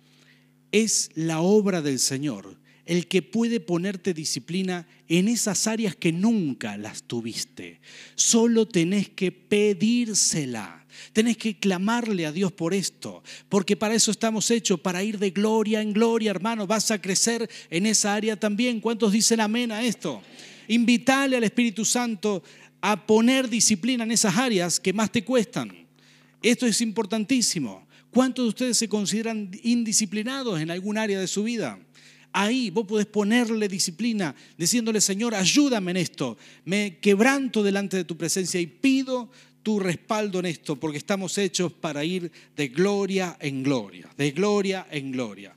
es 0.71 1.11
la 1.13 1.41
obra 1.41 1.83
del 1.83 1.99
Señor 1.99 2.59
el 2.85 3.07
que 3.07 3.21
puede 3.21 3.59
ponerte 3.59 4.13
disciplina 4.13 4.87
en 5.07 5.27
esas 5.27 5.67
áreas 5.67 5.95
que 5.95 6.11
nunca 6.11 6.77
las 6.77 7.03
tuviste. 7.03 7.79
Solo 8.15 8.67
tenés 8.67 9.09
que 9.09 9.31
pedírsela. 9.31 10.80
Tenés 11.13 11.37
que 11.37 11.57
clamarle 11.57 12.25
a 12.25 12.31
Dios 12.31 12.51
por 12.51 12.73
esto, 12.73 13.23
porque 13.49 13.75
para 13.75 13.95
eso 13.95 14.11
estamos 14.11 14.49
hechos, 14.51 14.79
para 14.79 15.03
ir 15.03 15.19
de 15.19 15.31
gloria 15.31 15.81
en 15.81 15.93
gloria, 15.93 16.31
hermano. 16.31 16.67
Vas 16.67 16.91
a 16.91 17.01
crecer 17.01 17.49
en 17.69 17.85
esa 17.85 18.13
área 18.13 18.35
también. 18.35 18.79
¿Cuántos 18.79 19.11
dicen 19.11 19.39
amén 19.39 19.71
a 19.71 19.83
esto? 19.83 20.21
Invítale 20.67 21.37
al 21.37 21.43
Espíritu 21.43 21.85
Santo 21.85 22.43
a 22.81 23.05
poner 23.05 23.49
disciplina 23.49 24.03
en 24.03 24.11
esas 24.11 24.37
áreas 24.37 24.79
que 24.79 24.93
más 24.93 25.11
te 25.11 25.23
cuestan. 25.23 25.71
Esto 26.41 26.65
es 26.65 26.81
importantísimo. 26.81 27.87
¿Cuántos 28.09 28.45
de 28.45 28.49
ustedes 28.49 28.77
se 28.77 28.89
consideran 28.89 29.51
indisciplinados 29.63 30.59
en 30.59 30.71
algún 30.71 30.97
área 30.97 31.19
de 31.19 31.27
su 31.27 31.43
vida? 31.43 31.79
Ahí 32.33 32.69
vos 32.69 32.87
podés 32.87 33.05
ponerle 33.05 33.67
disciplina, 33.67 34.33
diciéndole, 34.57 35.01
Señor, 35.01 35.35
ayúdame 35.35 35.91
en 35.91 35.97
esto. 35.97 36.37
Me 36.63 36.97
quebranto 36.99 37.61
delante 37.61 37.97
de 37.97 38.05
tu 38.05 38.17
presencia 38.17 38.59
y 38.59 38.67
pido 38.67 39.29
tu 39.63 39.79
respaldo 39.79 40.39
en 40.39 40.45
esto, 40.47 40.79
porque 40.79 40.97
estamos 40.97 41.37
hechos 41.37 41.71
para 41.71 42.03
ir 42.03 42.31
de 42.55 42.67
gloria 42.69 43.37
en 43.39 43.63
gloria, 43.63 44.09
de 44.17 44.31
gloria 44.31 44.87
en 44.89 45.11
gloria. 45.11 45.55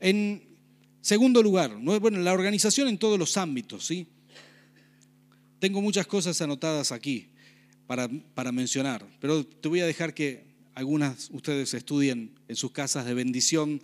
En 0.00 0.42
segundo 1.00 1.42
lugar, 1.42 1.76
bueno, 1.76 2.18
la 2.18 2.32
organización 2.32 2.88
en 2.88 2.98
todos 2.98 3.18
los 3.18 3.36
ámbitos, 3.36 3.86
¿sí? 3.86 4.06
Tengo 5.58 5.80
muchas 5.80 6.06
cosas 6.06 6.40
anotadas 6.40 6.92
aquí 6.92 7.28
para, 7.86 8.08
para 8.34 8.52
mencionar, 8.52 9.06
pero 9.20 9.44
te 9.44 9.68
voy 9.68 9.80
a 9.80 9.86
dejar 9.86 10.14
que 10.14 10.44
algunas 10.74 11.28
ustedes 11.30 11.74
estudien 11.74 12.34
en 12.48 12.56
sus 12.56 12.72
casas 12.72 13.04
de 13.04 13.14
bendición 13.14 13.82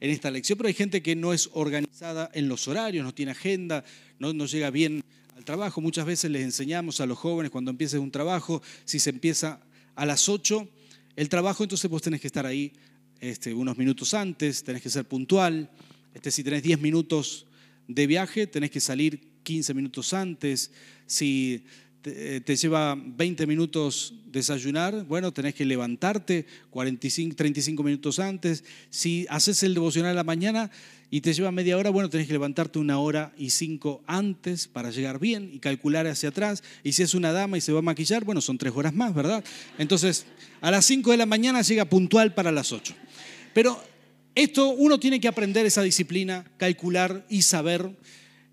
en 0.00 0.10
esta 0.10 0.30
lección, 0.30 0.58
pero 0.58 0.68
hay 0.68 0.74
gente 0.74 1.02
que 1.02 1.16
no 1.16 1.32
es 1.32 1.48
organizada 1.52 2.30
en 2.34 2.48
los 2.48 2.68
horarios, 2.68 3.04
no 3.04 3.14
tiene 3.14 3.32
agenda, 3.32 3.84
no, 4.18 4.32
no 4.34 4.46
llega 4.46 4.70
bien 4.70 5.02
al 5.36 5.44
trabajo. 5.44 5.80
Muchas 5.80 6.06
veces 6.06 6.30
les 6.30 6.42
enseñamos 6.42 7.00
a 7.00 7.06
los 7.06 7.18
jóvenes 7.18 7.50
cuando 7.50 7.70
empieces 7.70 8.00
un 8.00 8.10
trabajo, 8.10 8.62
si 8.84 8.98
se 8.98 9.10
empieza 9.10 9.60
a 9.94 10.06
las 10.06 10.28
8, 10.28 10.68
el 11.16 11.28
trabajo 11.28 11.62
entonces 11.62 11.90
vos 11.90 12.02
tenés 12.02 12.20
que 12.20 12.26
estar 12.26 12.46
ahí 12.46 12.72
este, 13.20 13.54
unos 13.54 13.76
minutos 13.78 14.14
antes, 14.14 14.64
tenés 14.64 14.82
que 14.82 14.90
ser 14.90 15.06
puntual. 15.06 15.70
Este, 16.12 16.30
si 16.30 16.42
tenés 16.42 16.62
10 16.62 16.80
minutos 16.80 17.46
de 17.88 18.06
viaje, 18.06 18.46
tenés 18.46 18.70
que 18.70 18.80
salir 18.80 19.32
15 19.42 19.74
minutos 19.74 20.12
antes. 20.12 20.72
Si 21.06 21.64
te, 22.04 22.42
te, 22.42 22.56
lleva 22.56 22.94
20 22.94 23.46
minutos 23.46 24.12
desayunar, 24.26 25.04
bueno, 25.04 25.32
tenés 25.32 25.54
que 25.54 25.64
levantarte 25.64 26.44
45, 26.68 27.34
35 27.34 27.82
minutos 27.82 28.18
antes. 28.18 28.62
Si 28.90 29.26
haces 29.30 29.62
el 29.62 29.72
devocional 29.72 30.10
a 30.10 30.14
la 30.14 30.24
mañana, 30.24 30.70
y 31.10 31.20
te 31.20 31.32
lleva 31.32 31.52
media 31.52 31.78
hora, 31.78 31.90
bueno, 31.90 32.10
tenés 32.10 32.26
que 32.26 32.32
levantarte 32.32 32.80
una 32.80 32.98
hora 32.98 33.32
y 33.38 33.50
cinco 33.50 34.02
antes 34.06 34.66
para 34.66 34.90
llegar 34.90 35.20
bien 35.20 35.48
y 35.52 35.60
calcular 35.60 36.08
hacia 36.08 36.30
atrás. 36.30 36.64
Y 36.82 36.92
si 36.92 37.04
es 37.04 37.14
una 37.14 37.30
dama 37.30 37.56
y 37.56 37.60
se 37.60 37.72
va 37.72 37.78
a 37.78 37.82
maquillar, 37.82 38.24
bueno, 38.24 38.40
son 38.40 38.58
tres 38.58 38.72
horas 38.74 38.92
más, 38.94 39.14
¿verdad? 39.14 39.44
Entonces, 39.78 40.26
a 40.60 40.72
las 40.72 40.84
cinco 40.84 41.12
de 41.12 41.16
la 41.16 41.26
mañana 41.26 41.62
llega 41.62 41.84
puntual 41.84 42.34
para 42.34 42.50
las 42.50 42.72
ocho. 42.72 42.94
Pero 43.52 43.80
esto 44.34 44.70
uno 44.70 44.98
tiene 44.98 45.20
que 45.20 45.28
aprender 45.28 45.64
esa 45.64 45.82
disciplina, 45.82 46.50
calcular 46.56 47.24
y 47.28 47.42
saber 47.42 47.92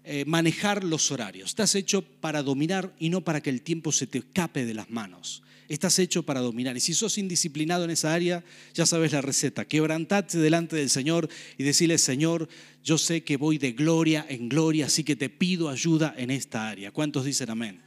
eh, 0.04 0.26
manejar 0.26 0.84
los 0.84 1.12
horarios. 1.12 1.50
Estás 1.50 1.76
hecho 1.76 2.02
para 2.02 2.42
dominar 2.42 2.94
y 2.98 3.10
no 3.10 3.22
para 3.22 3.42
que 3.42 3.52
el 3.52 3.62
tiempo 3.62 3.92
se 3.92 4.08
te 4.08 4.18
escape 4.20 4.66
de 4.66 4.74
las 4.74 4.90
manos. 4.90 5.44
Estás 5.70 6.00
hecho 6.00 6.24
para 6.24 6.42
dominar. 6.42 6.76
Y 6.76 6.80
si 6.80 6.94
sos 6.94 7.18
indisciplinado 7.18 7.86
en 7.86 7.92
esa 7.92 8.14
área, 8.14 8.44
ya 8.74 8.86
sabes 8.86 9.14
la 9.14 9.22
receta. 9.22 9.66
Quebrantate 9.66 10.38
delante 10.38 10.76
del 10.76 10.90
Señor 10.90 11.30
y 11.58 11.64
decirle, 11.64 11.98
Señor, 11.98 12.50
yo 12.84 12.98
sé 12.98 13.24
que 13.24 13.38
voy 13.38 13.58
de 13.58 13.72
gloria 13.72 14.26
en 14.28 14.50
gloria, 14.50 14.88
así 14.88 15.04
que 15.04 15.16
te 15.16 15.30
pido 15.30 15.70
ayuda 15.70 16.14
en 16.18 16.32
esta 16.32 16.68
área. 16.68 16.92
¿Cuántos 16.92 17.24
dicen 17.24 17.52
amén? 17.52 17.80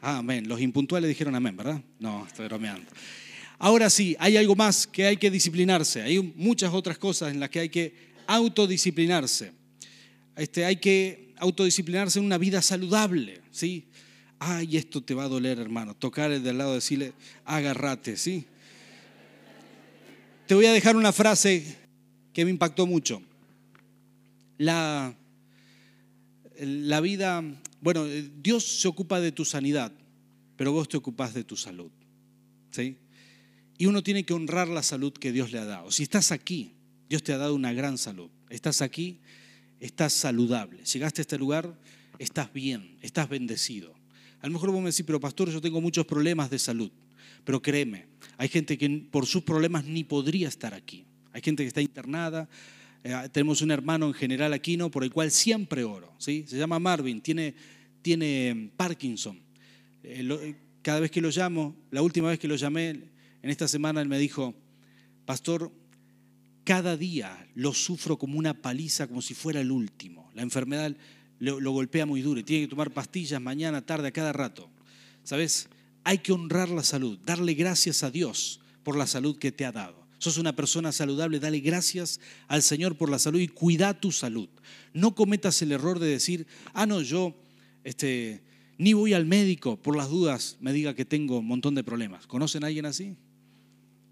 amén. 0.00 0.48
Los 0.48 0.60
impuntuales 0.60 1.08
dijeron 1.08 1.34
amén, 1.34 1.56
¿verdad? 1.56 1.80
No, 2.00 2.26
estoy 2.26 2.46
bromeando. 2.46 2.90
Ahora 3.58 3.88
sí, 3.90 4.16
hay 4.18 4.36
algo 4.36 4.56
más 4.56 4.86
que 4.86 5.06
hay 5.06 5.16
que 5.16 5.30
disciplinarse. 5.30 6.02
Hay 6.02 6.20
muchas 6.36 6.72
otras 6.72 6.98
cosas 6.98 7.32
en 7.32 7.38
las 7.38 7.50
que 7.50 7.60
hay 7.60 7.68
que 7.68 7.94
autodisciplinarse. 8.26 9.52
Este, 10.36 10.64
hay 10.64 10.76
que 10.76 11.23
autodisciplinarse 11.38 12.18
en 12.18 12.24
una 12.24 12.38
vida 12.38 12.62
saludable, 12.62 13.40
¿sí? 13.50 13.86
ay, 14.38 14.76
esto 14.76 15.02
te 15.02 15.14
va 15.14 15.24
a 15.24 15.28
doler, 15.28 15.58
hermano. 15.58 15.94
Tocar 15.94 16.30
el 16.30 16.58
lado, 16.58 16.74
decirle, 16.74 17.14
agárrate, 17.44 18.16
¿sí? 18.16 18.46
Te 20.46 20.54
voy 20.54 20.66
a 20.66 20.72
dejar 20.72 20.96
una 20.96 21.12
frase 21.12 21.78
que 22.32 22.44
me 22.44 22.50
impactó 22.50 22.86
mucho. 22.86 23.22
La, 24.58 25.16
la 26.58 27.00
vida, 27.00 27.42
bueno, 27.80 28.04
Dios 28.04 28.64
se 28.64 28.88
ocupa 28.88 29.20
de 29.20 29.32
tu 29.32 29.44
sanidad, 29.44 29.92
pero 30.56 30.72
vos 30.72 30.88
te 30.88 30.96
ocupás 30.96 31.32
de 31.34 31.44
tu 31.44 31.56
salud, 31.56 31.90
¿sí? 32.70 32.98
Y 33.78 33.86
uno 33.86 34.02
tiene 34.02 34.24
que 34.24 34.34
honrar 34.34 34.68
la 34.68 34.82
salud 34.82 35.12
que 35.12 35.32
Dios 35.32 35.50
le 35.50 35.58
ha 35.58 35.64
dado. 35.64 35.90
Si 35.90 36.02
estás 36.02 36.30
aquí, 36.30 36.74
Dios 37.08 37.22
te 37.22 37.32
ha 37.32 37.38
dado 37.38 37.54
una 37.54 37.72
gran 37.72 37.98
salud. 37.98 38.30
Estás 38.50 38.82
aquí, 38.82 39.20
estás 39.84 40.14
saludable. 40.14 40.82
Llegaste 40.82 41.20
a 41.20 41.22
este 41.22 41.38
lugar, 41.38 41.78
estás 42.18 42.50
bien, 42.52 42.96
estás 43.02 43.28
bendecido. 43.28 43.94
A 44.40 44.46
lo 44.46 44.52
mejor 44.54 44.70
vos 44.70 44.80
me 44.80 44.90
decís, 44.90 45.04
pero 45.06 45.20
pastor, 45.20 45.50
yo 45.50 45.60
tengo 45.60 45.80
muchos 45.80 46.06
problemas 46.06 46.48
de 46.48 46.58
salud. 46.58 46.90
Pero 47.44 47.60
créeme, 47.60 48.06
hay 48.38 48.48
gente 48.48 48.78
que 48.78 48.88
por 49.10 49.26
sus 49.26 49.42
problemas 49.42 49.84
ni 49.84 50.02
podría 50.02 50.48
estar 50.48 50.72
aquí. 50.72 51.04
Hay 51.32 51.42
gente 51.42 51.62
que 51.62 51.68
está 51.68 51.82
internada. 51.82 52.48
Eh, 53.02 53.14
tenemos 53.30 53.60
un 53.60 53.70
hermano 53.70 54.06
en 54.06 54.14
general 54.14 54.54
aquí, 54.54 54.78
¿no? 54.78 54.90
por 54.90 55.04
el 55.04 55.10
cual 55.10 55.30
siempre 55.30 55.84
oro. 55.84 56.14
¿sí? 56.16 56.44
Se 56.46 56.56
llama 56.56 56.78
Marvin, 56.78 57.20
tiene, 57.20 57.54
tiene 58.00 58.54
mm, 58.54 58.68
Parkinson. 58.76 59.38
Eh, 60.02 60.26
eh, 60.30 60.54
cada 60.80 61.00
vez 61.00 61.10
que 61.10 61.20
lo 61.20 61.28
llamo, 61.28 61.76
la 61.90 62.00
última 62.00 62.28
vez 62.28 62.38
que 62.38 62.48
lo 62.48 62.56
llamé, 62.56 62.88
en 62.88 63.50
esta 63.50 63.68
semana 63.68 64.00
él 64.00 64.08
me 64.08 64.18
dijo, 64.18 64.54
pastor, 65.26 65.70
cada 66.64 66.96
día 66.96 67.48
lo 67.54 67.72
sufro 67.74 68.18
como 68.18 68.38
una 68.38 68.54
paliza, 68.54 69.06
como 69.06 69.22
si 69.22 69.34
fuera 69.34 69.60
el 69.60 69.70
último. 69.70 70.30
La 70.34 70.42
enfermedad 70.42 70.96
lo, 71.38 71.70
golpea 71.70 72.06
muy 72.06 72.22
duro 72.22 72.40
y 72.40 72.44
tiene 72.44 72.64
que 72.64 72.70
tomar 72.70 72.90
pastillas 72.90 73.40
mañana, 73.40 73.84
tarde, 73.84 74.08
a 74.08 74.12
cada 74.12 74.32
rato. 74.32 74.70
¿Sabes? 75.22 75.68
hay 76.04 76.18
que 76.18 76.32
honrar 76.32 76.68
la 76.68 76.84
salud, 76.84 77.18
darle 77.24 77.54
gracias 77.54 78.02
a 78.02 78.10
Dios 78.10 78.60
por 78.84 78.96
la 78.96 79.06
salud 79.06 79.38
que 79.38 79.50
te 79.50 79.64
ha 79.64 79.72
dado. 79.72 80.04
Sos 80.18 80.38
una 80.38 80.54
persona 80.54 80.92
saludable, 80.92 81.40
dale 81.40 81.60
gracias 81.60 82.20
al 82.46 82.62
Señor 82.62 82.96
por 82.96 83.10
la 83.10 83.18
salud 83.18 83.40
y 83.40 83.48
cuida 83.48 83.98
tu 83.98 84.12
salud. 84.12 84.48
No 84.92 85.14
cometas 85.14 85.60
el 85.62 85.72
error 85.72 85.98
de 85.98 86.08
decir, 86.08 86.46
ah, 86.72 86.86
no, 86.86 87.00
yo 87.00 87.34
este, 87.82 88.42
ni 88.78 88.92
voy 88.92 89.14
al 89.14 89.26
médico 89.26 89.76
por 89.76 89.96
las 89.96 90.08
dudas, 90.08 90.56
me 90.60 90.72
diga 90.72 90.94
que 90.94 91.04
tengo 91.04 91.38
un 91.38 91.46
montón 91.46 91.74
de 91.74 91.84
problemas. 91.84 92.26
¿Conocen 92.26 92.64
a 92.64 92.68
alguien 92.68 92.86
así? 92.86 93.16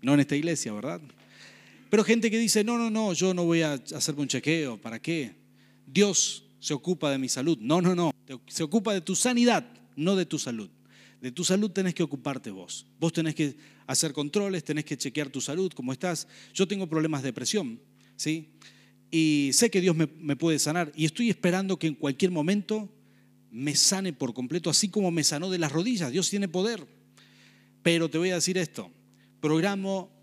No 0.01 0.15
en 0.15 0.21
esta 0.21 0.37
iglesia, 0.37 0.73
¿verdad? 0.73 1.01
Pero 1.93 2.05
gente 2.05 2.31
que 2.31 2.39
dice, 2.39 2.65
no, 2.65 2.79
no, 2.79 2.89
no, 2.89 3.13
yo 3.13 3.35
no 3.35 3.45
voy 3.45 3.61
a 3.61 3.75
hacerme 3.75 4.23
un 4.23 4.29
chequeo, 4.29 4.81
¿para 4.81 4.99
qué? 5.03 5.35
Dios 5.87 6.43
se 6.59 6.73
ocupa 6.73 7.11
de 7.11 7.19
mi 7.19 7.29
salud. 7.29 7.59
No, 7.61 7.83
no, 7.83 7.95
no, 7.95 8.13
se 8.47 8.63
ocupa 8.63 8.95
de 8.95 9.03
tu 9.03 9.15
sanidad, 9.15 9.71
no 9.95 10.17
de 10.17 10.25
tu 10.25 10.39
salud. 10.39 10.71
De 11.21 11.31
tu 11.33 11.45
salud 11.45 11.71
tenés 11.71 11.93
que 11.93 12.03
ocuparte 12.03 12.51
vos. 12.51 12.87
Vos 12.99 13.13
tenés 13.13 13.35
que 13.35 13.59
hacer 13.87 14.15
controles, 14.15 14.65
tenés 14.65 14.87
que 14.87 14.97
chequear 14.97 15.29
tu 15.29 15.43
salud, 15.43 15.71
cómo 15.75 15.93
estás. 15.93 16.29
Yo 16.55 16.67
tengo 16.67 16.89
problemas 16.89 17.23
de 17.23 17.35
presión, 17.35 17.79
¿sí? 18.17 18.55
Y 19.11 19.51
sé 19.53 19.71
que 19.71 19.83
Dios 19.83 19.95
me, 19.95 20.09
me 20.19 20.35
puede 20.35 20.59
sanar 20.59 20.93
y 20.97 21.05
estoy 21.05 21.29
esperando 21.29 21.79
que 21.79 21.89
en 21.89 21.95
cualquier 21.95 22.31
momento 22.31 22.91
me 23.51 23.77
sane 23.77 24.15
por 24.15 24.33
completo, 24.33 24.71
así 24.71 24.89
como 24.89 25.11
me 25.11 25.25
sanó 25.25 25.51
de 25.51 25.59
las 25.59 25.71
rodillas. 25.71 26.11
Dios 26.11 26.31
tiene 26.31 26.49
poder. 26.49 26.87
Pero 27.83 28.09
te 28.09 28.17
voy 28.17 28.31
a 28.31 28.37
decir 28.37 28.57
esto, 28.57 28.91
programo 29.43 30.22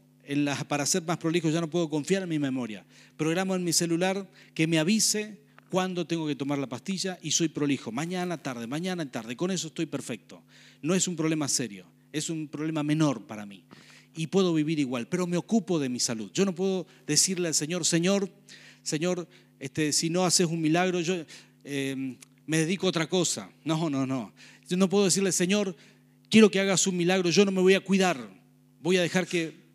para 0.68 0.86
ser 0.86 1.04
más 1.04 1.18
prolijo, 1.18 1.50
ya 1.50 1.62
no 1.62 1.70
puedo 1.70 1.90
confiar 1.90 2.24
en 2.24 2.30
mi 2.30 2.40
memoria. 2.40 2.86
Programo 3.18 3.56
en 3.56 3.64
mi 3.64 3.74
celular 3.74 4.30
que 4.54 4.68
me 4.68 4.80
avise 4.80 5.40
cuándo 5.70 6.06
tengo 6.06 6.28
que 6.28 6.36
tomar 6.36 6.60
la 6.60 6.68
pastilla 6.68 7.18
y 7.22 7.32
soy 7.32 7.48
prolijo. 7.48 7.92
Mañana, 7.92 8.38
tarde, 8.38 8.68
mañana, 8.68 9.10
tarde. 9.10 9.36
Con 9.36 9.52
eso 9.52 9.68
estoy 9.68 9.86
perfecto. 9.86 10.42
No 10.82 10.94
es 10.94 11.08
un 11.08 11.16
problema 11.16 11.48
serio, 11.48 11.86
es 12.12 12.30
un 12.30 12.48
problema 12.48 12.84
menor 12.84 13.26
para 13.26 13.46
mí. 13.46 13.64
Y 14.16 14.28
puedo 14.28 14.54
vivir 14.54 14.80
igual, 14.80 15.08
pero 15.08 15.28
me 15.28 15.38
ocupo 15.38 15.80
de 15.80 15.90
mi 15.90 16.00
salud. 16.00 16.32
Yo 16.34 16.46
no 16.46 16.54
puedo 16.54 16.86
decirle 17.08 17.48
al 17.48 17.54
Señor, 17.54 17.86
Señor, 17.86 18.30
Señor, 18.84 19.28
este, 19.60 19.94
si 19.94 20.10
no 20.10 20.26
haces 20.26 20.48
un 20.48 20.62
milagro, 20.62 21.00
yo, 21.00 21.16
eh, 21.64 22.18
me 22.46 22.58
dedico 22.58 22.88
a 22.88 22.90
otra 22.90 23.08
cosa. 23.08 23.52
No, 23.64 23.90
no, 23.90 24.06
no. 24.08 24.34
Yo 24.68 24.78
no 24.78 24.90
puedo 24.90 25.06
decirle, 25.06 25.32
Señor, 25.32 25.76
quiero 26.30 26.50
que 26.50 26.60
hagas 26.60 26.88
un 26.88 26.98
milagro, 26.98 27.30
yo 27.30 27.46
no 27.46 27.52
me 27.52 27.62
voy 27.62 27.76
a 27.76 27.80
cuidar, 27.80 28.30
voy 28.82 28.98
a 28.98 29.02
dejar 29.02 29.28
que, 29.28 29.69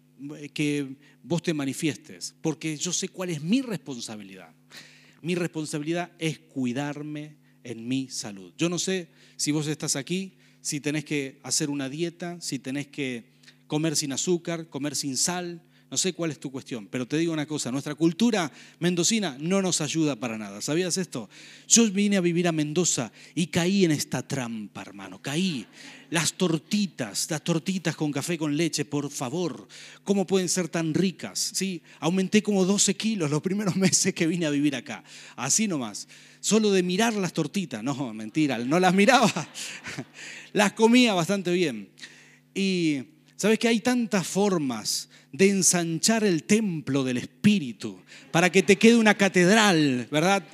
que 0.52 0.96
vos 1.22 1.42
te 1.42 1.54
manifiestes, 1.54 2.34
porque 2.40 2.76
yo 2.76 2.92
sé 2.92 3.08
cuál 3.08 3.30
es 3.30 3.42
mi 3.42 3.62
responsabilidad. 3.62 4.54
Mi 5.22 5.34
responsabilidad 5.34 6.12
es 6.18 6.38
cuidarme 6.38 7.36
en 7.62 7.88
mi 7.88 8.08
salud. 8.08 8.52
Yo 8.58 8.68
no 8.68 8.78
sé 8.78 9.08
si 9.36 9.50
vos 9.52 9.66
estás 9.66 9.96
aquí, 9.96 10.36
si 10.60 10.80
tenés 10.80 11.04
que 11.04 11.40
hacer 11.42 11.70
una 11.70 11.88
dieta, 11.88 12.40
si 12.40 12.58
tenés 12.58 12.86
que 12.88 13.32
comer 13.66 13.96
sin 13.96 14.12
azúcar, 14.12 14.68
comer 14.68 14.94
sin 14.94 15.16
sal, 15.16 15.62
no 15.94 15.98
sé 15.98 16.12
cuál 16.12 16.32
es 16.32 16.40
tu 16.40 16.50
cuestión, 16.50 16.88
pero 16.88 17.06
te 17.06 17.16
digo 17.16 17.32
una 17.32 17.46
cosa, 17.46 17.70
nuestra 17.70 17.94
cultura 17.94 18.50
mendocina 18.80 19.36
no 19.38 19.62
nos 19.62 19.80
ayuda 19.80 20.16
para 20.16 20.36
nada. 20.36 20.60
¿Sabías 20.60 20.96
esto? 20.96 21.30
Yo 21.68 21.88
vine 21.88 22.16
a 22.16 22.20
vivir 22.20 22.48
a 22.48 22.52
Mendoza 22.52 23.12
y 23.36 23.46
caí 23.46 23.84
en 23.84 23.92
esta 23.92 24.26
trampa, 24.26 24.80
hermano, 24.80 25.22
caí. 25.22 25.64
Las 26.10 26.32
tortitas, 26.32 27.30
las 27.30 27.44
tortitas 27.44 27.94
con 27.94 28.10
café 28.10 28.36
con 28.36 28.56
leche, 28.56 28.84
por 28.84 29.08
favor, 29.08 29.68
¿cómo 30.02 30.26
pueden 30.26 30.48
ser 30.48 30.66
tan 30.66 30.94
ricas? 30.94 31.52
Sí, 31.54 31.80
aumenté 32.00 32.42
como 32.42 32.64
12 32.64 32.96
kilos 32.96 33.30
los 33.30 33.40
primeros 33.40 33.76
meses 33.76 34.12
que 34.14 34.26
vine 34.26 34.46
a 34.46 34.50
vivir 34.50 34.74
acá, 34.74 35.04
así 35.36 35.68
nomás. 35.68 36.08
Solo 36.40 36.72
de 36.72 36.82
mirar 36.82 37.14
las 37.14 37.32
tortitas, 37.32 37.84
no, 37.84 38.12
mentira, 38.12 38.58
no 38.58 38.80
las 38.80 38.94
miraba, 38.94 39.30
las 40.52 40.72
comía 40.72 41.14
bastante 41.14 41.52
bien. 41.52 41.88
Y 42.52 43.14
sabes 43.36 43.58
que 43.58 43.68
hay 43.68 43.80
tantas 43.80 44.26
formas 44.26 45.08
de 45.32 45.50
ensanchar 45.50 46.24
el 46.24 46.44
templo 46.44 47.02
del 47.02 47.18
Espíritu 47.18 48.00
para 48.30 48.50
que 48.50 48.62
te 48.62 48.76
quede 48.76 48.96
una 48.96 49.14
catedral, 49.14 50.06
¿verdad? 50.10 50.44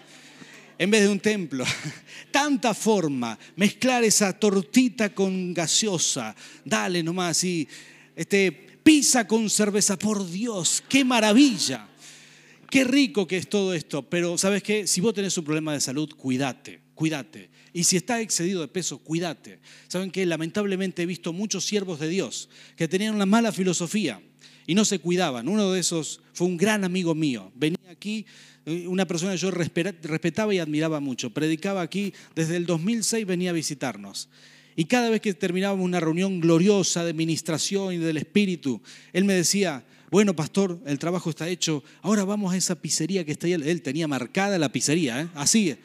En 0.79 0.91
vez 0.91 1.03
de 1.03 1.09
un 1.09 1.21
templo. 1.21 1.65
Tanta 2.31 2.73
forma, 2.73 3.39
mezclar 3.57 4.05
esa 4.05 4.33
tortita 4.33 5.15
con 5.15 5.53
gaseosa, 5.53 6.35
dale 6.65 7.03
nomás, 7.03 7.45
y 7.45 7.69
este, 8.17 8.53
pizza 8.83 9.27
con 9.27 9.51
cerveza, 9.51 9.99
por 9.99 10.29
Dios, 10.31 10.83
qué 10.89 11.05
maravilla. 11.05 11.87
Qué 12.71 12.85
rico 12.85 13.27
que 13.27 13.37
es 13.37 13.49
todo 13.49 13.75
esto, 13.75 14.09
pero 14.09 14.39
¿sabes 14.39 14.63
qué? 14.63 14.87
Si 14.87 15.01
vos 15.01 15.13
tenés 15.13 15.37
un 15.37 15.45
problema 15.45 15.73
de 15.73 15.81
salud, 15.81 16.09
cuídate, 16.17 16.81
cuídate. 17.01 17.49
Y 17.73 17.85
si 17.85 17.97
está 17.97 18.21
excedido 18.21 18.61
de 18.61 18.69
peso, 18.69 18.99
cuídate. 18.99 19.59
¿Saben 19.89 20.11
qué? 20.11 20.27
Lamentablemente 20.27 21.01
he 21.01 21.07
visto 21.07 21.33
muchos 21.33 21.65
siervos 21.65 21.99
de 21.99 22.11
Dios 22.11 22.51
que 22.77 22.89
tenían 22.89 23.15
una 23.15 23.25
mala 23.25 23.53
filosofía 23.53 24.21
y 24.67 24.75
no 24.75 24.85
se 24.85 24.99
cuidaban. 24.99 25.49
Uno 25.49 25.73
de 25.73 25.81
esos 25.81 26.21
fue 26.35 26.47
un 26.47 26.59
gran 26.59 26.85
amigo 26.85 27.15
mío. 27.15 27.53
Venía 27.55 27.79
aquí, 27.91 28.27
eh, 28.67 28.87
una 28.87 29.07
persona 29.07 29.33
que 29.33 29.39
yo 29.39 29.51
respetaba 29.51 30.53
y 30.53 30.59
admiraba 30.59 31.01
mucho. 31.01 31.31
Predicaba 31.31 31.81
aquí, 31.81 32.13
desde 32.35 32.57
el 32.59 32.67
2006 32.67 33.25
venía 33.25 33.49
a 33.49 33.55
visitarnos. 33.55 34.29
Y 34.77 34.85
cada 34.85 35.09
vez 35.09 35.23
que 35.23 35.33
terminábamos 35.33 35.87
una 35.87 36.01
reunión 36.01 36.39
gloriosa 36.39 37.03
de 37.03 37.15
ministración 37.15 37.95
y 37.95 37.97
del 37.97 38.19
Espíritu, 38.19 38.83
él 39.15 39.25
me 39.25 39.33
decía, 39.33 39.87
bueno, 40.11 40.37
pastor, 40.37 40.79
el 40.85 40.99
trabajo 40.99 41.31
está 41.31 41.49
hecho, 41.49 41.83
ahora 42.03 42.25
vamos 42.25 42.53
a 42.53 42.59
esa 42.59 42.75
pizzería 42.75 43.25
que 43.25 43.33
está 43.33 43.47
ahí. 43.47 43.55
Él 43.55 43.81
tenía 43.81 44.07
marcada 44.07 44.59
la 44.59 44.71
pizzería, 44.71 45.23
¿eh? 45.23 45.29
así. 45.35 45.79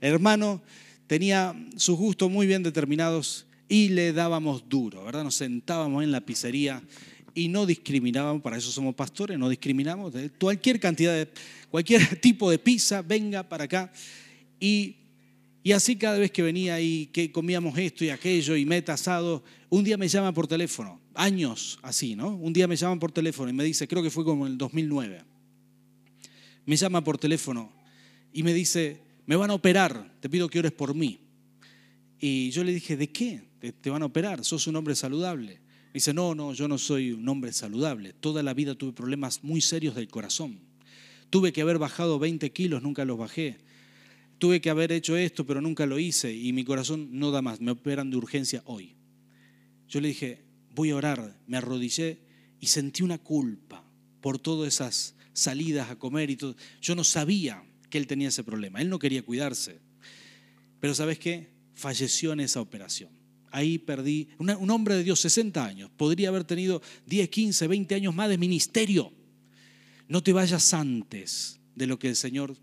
Hermano, 0.00 0.62
tenía 1.06 1.54
sus 1.76 1.98
gustos 1.98 2.30
muy 2.30 2.46
bien 2.46 2.62
determinados 2.62 3.46
y 3.68 3.90
le 3.90 4.12
dábamos 4.12 4.68
duro, 4.68 5.04
¿verdad? 5.04 5.24
Nos 5.24 5.36
sentábamos 5.36 6.02
en 6.02 6.10
la 6.10 6.20
pizzería 6.20 6.82
y 7.34 7.48
no 7.48 7.66
discriminábamos, 7.66 8.42
para 8.42 8.56
eso 8.56 8.70
somos 8.70 8.94
pastores, 8.94 9.38
no 9.38 9.48
discriminamos, 9.48 10.12
cualquier 10.38 10.80
cantidad 10.80 11.14
de, 11.14 11.28
cualquier 11.70 12.16
tipo 12.20 12.50
de 12.50 12.58
pizza, 12.58 13.02
venga 13.02 13.48
para 13.48 13.64
acá. 13.64 13.92
Y, 14.58 14.96
y 15.62 15.72
así 15.72 15.96
cada 15.96 16.18
vez 16.18 16.30
que 16.30 16.42
venía 16.42 16.80
y 16.80 17.06
que 17.06 17.30
comíamos 17.30 17.78
esto 17.78 18.04
y 18.04 18.10
aquello 18.10 18.56
y 18.56 18.64
meta 18.64 18.94
asado, 18.94 19.44
un 19.68 19.84
día 19.84 19.96
me 19.96 20.08
llama 20.08 20.32
por 20.32 20.46
teléfono, 20.46 21.00
años 21.14 21.78
así, 21.82 22.16
¿no? 22.16 22.34
Un 22.34 22.52
día 22.52 22.66
me 22.66 22.76
llaman 22.76 22.98
por 22.98 23.12
teléfono 23.12 23.50
y 23.50 23.52
me 23.52 23.64
dice, 23.64 23.86
creo 23.86 24.02
que 24.02 24.10
fue 24.10 24.24
como 24.24 24.46
en 24.46 24.52
el 24.52 24.58
2009, 24.58 25.22
me 26.66 26.76
llama 26.76 27.04
por 27.04 27.18
teléfono 27.18 27.72
y 28.32 28.42
me 28.42 28.54
dice, 28.54 29.00
me 29.30 29.36
van 29.36 29.50
a 29.50 29.54
operar, 29.54 30.12
te 30.18 30.28
pido 30.28 30.48
que 30.48 30.58
ores 30.58 30.72
por 30.72 30.92
mí. 30.92 31.20
Y 32.18 32.50
yo 32.50 32.64
le 32.64 32.74
dije, 32.74 32.96
¿de 32.96 33.12
qué? 33.12 33.44
Te 33.80 33.88
van 33.88 34.02
a 34.02 34.06
operar, 34.06 34.44
sos 34.44 34.66
un 34.66 34.74
hombre 34.74 34.96
saludable. 34.96 35.60
Dice, 35.94 36.12
no, 36.12 36.34
no, 36.34 36.52
yo 36.52 36.66
no 36.66 36.78
soy 36.78 37.12
un 37.12 37.28
hombre 37.28 37.52
saludable. 37.52 38.12
Toda 38.12 38.42
la 38.42 38.54
vida 38.54 38.74
tuve 38.74 38.92
problemas 38.92 39.44
muy 39.44 39.60
serios 39.60 39.94
del 39.94 40.08
corazón. 40.08 40.58
Tuve 41.30 41.52
que 41.52 41.60
haber 41.60 41.78
bajado 41.78 42.18
20 42.18 42.50
kilos, 42.50 42.82
nunca 42.82 43.04
los 43.04 43.18
bajé. 43.18 43.58
Tuve 44.38 44.60
que 44.60 44.68
haber 44.68 44.90
hecho 44.90 45.16
esto, 45.16 45.46
pero 45.46 45.60
nunca 45.60 45.86
lo 45.86 46.00
hice 46.00 46.34
y 46.34 46.52
mi 46.52 46.64
corazón 46.64 47.10
no 47.12 47.30
da 47.30 47.40
más. 47.40 47.60
Me 47.60 47.70
operan 47.70 48.10
de 48.10 48.16
urgencia 48.16 48.62
hoy. 48.64 48.96
Yo 49.86 50.00
le 50.00 50.08
dije, 50.08 50.42
voy 50.74 50.90
a 50.90 50.96
orar. 50.96 51.38
Me 51.46 51.56
arrodillé 51.56 52.18
y 52.58 52.66
sentí 52.66 53.04
una 53.04 53.18
culpa 53.18 53.88
por 54.20 54.40
todas 54.40 54.74
esas 54.74 55.14
salidas 55.34 55.88
a 55.88 56.00
comer 56.00 56.30
y 56.30 56.36
todo. 56.36 56.56
Yo 56.80 56.96
no 56.96 57.04
sabía 57.04 57.62
que 57.90 57.98
él 57.98 58.06
tenía 58.06 58.28
ese 58.28 58.44
problema. 58.44 58.80
Él 58.80 58.88
no 58.88 58.98
quería 58.98 59.22
cuidarse. 59.22 59.80
Pero 60.80 60.94
¿sabes 60.94 61.18
qué? 61.18 61.50
Falleció 61.74 62.32
en 62.32 62.40
esa 62.40 62.60
operación. 62.60 63.10
Ahí 63.52 63.78
perdí, 63.78 64.28
un 64.38 64.70
hombre 64.70 64.94
de 64.94 65.02
Dios, 65.02 65.20
60 65.20 65.64
años, 65.64 65.90
podría 65.96 66.28
haber 66.28 66.44
tenido 66.44 66.80
10, 67.06 67.28
15, 67.28 67.66
20 67.66 67.94
años 67.96 68.14
más 68.14 68.28
de 68.28 68.38
ministerio. 68.38 69.12
No 70.08 70.22
te 70.22 70.32
vayas 70.32 70.72
antes 70.72 71.60
de 71.74 71.86
lo 71.86 71.98
que 71.98 72.08
el 72.08 72.16
Señor 72.16 72.56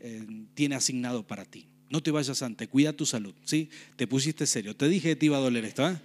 eh, 0.00 0.26
tiene 0.54 0.76
asignado 0.76 1.26
para 1.26 1.44
ti. 1.44 1.68
No 1.90 2.02
te 2.02 2.10
vayas 2.10 2.42
antes, 2.42 2.68
cuida 2.68 2.92
tu 2.94 3.06
salud, 3.06 3.34
¿sí? 3.44 3.68
Te 3.96 4.06
pusiste 4.06 4.46
serio. 4.46 4.74
Te 4.76 4.88
dije 4.88 5.10
que 5.10 5.16
te 5.16 5.26
iba 5.26 5.36
a 5.36 5.40
doler 5.40 5.64
esto, 5.64 5.88
¿eh? 5.88 5.98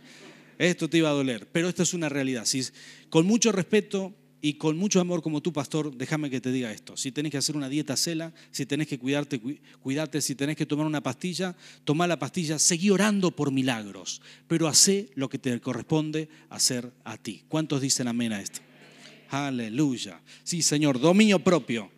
Esto 0.58 0.89
te 0.89 0.97
iba 0.97 1.10
a 1.10 1.13
doler, 1.13 1.47
pero 1.51 1.67
esto 1.67 1.84
es 1.84 1.93
una 1.93 2.10
realidad. 2.10 2.45
¿sí? 2.45 2.62
Con 3.10 3.25
mucho 3.25 3.51
respeto 3.51 4.15
y 4.45 4.56
con 4.56 4.75
mucho 4.75 4.99
amor 4.99 5.21
como 5.21 5.41
tu 5.41 5.53
pastor, 5.53 5.95
déjame 5.95 6.29
que 6.29 6.41
te 6.41 6.51
diga 6.51 6.69
esto. 6.69 6.97
Si 6.97 7.13
tenés 7.13 7.32
que 7.32 7.38
hacer 7.38 7.56
una 7.56 7.69
dieta 7.69 7.95
cela, 7.95 8.34
si 8.51 8.65
tenés 8.65 8.88
que 8.88 8.99
cuidarte, 8.99 9.39
cuídate, 9.79 10.19
si 10.19 10.36
tenés 10.36 10.58
que 10.58 10.65
tomar 10.65 10.86
una 10.86 11.01
pastilla, 11.01 11.56
toma 11.86 12.08
la 12.08 12.19
pastilla, 12.19 12.60
seguí 12.60 12.89
orando 12.89 13.32
por 13.32 13.53
milagros, 13.53 14.21
pero 14.49 14.67
hace 14.67 15.10
lo 15.15 15.29
que 15.29 15.39
te 15.39 15.62
corresponde 15.62 16.27
hacer 16.49 16.91
a 17.06 17.15
ti. 17.15 17.45
¿Cuántos 17.47 17.79
dicen 17.79 18.10
amén 18.10 18.34
a 18.34 18.41
esto? 18.41 18.60
Aleluya. 19.29 20.21
Sí, 20.43 20.62
Señor, 20.62 20.99
dominio 20.99 21.39
propio, 21.39 21.89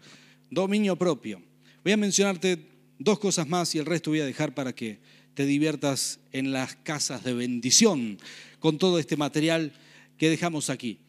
dominio 0.51 0.95
propio. 0.95 1.41
Voy 1.83 1.93
a 1.93 1.97
mencionarte 1.97 2.63
dos 2.99 3.17
cosas 3.17 3.47
más 3.47 3.73
y 3.73 3.79
el 3.79 3.87
resto 3.87 4.11
voy 4.11 4.19
a 4.19 4.25
dejar 4.25 4.53
para 4.53 4.75
que 4.75 4.99
te 5.33 5.47
diviertas 5.47 6.19
en 6.31 6.51
las 6.51 6.75
casas 6.75 7.23
de 7.23 7.33
bendición 7.33 8.19
con 8.59 8.77
todo 8.77 8.99
este 8.99 9.17
material 9.17 9.73
que 10.19 10.29
dejamos 10.29 10.69
aquí. 10.69 10.99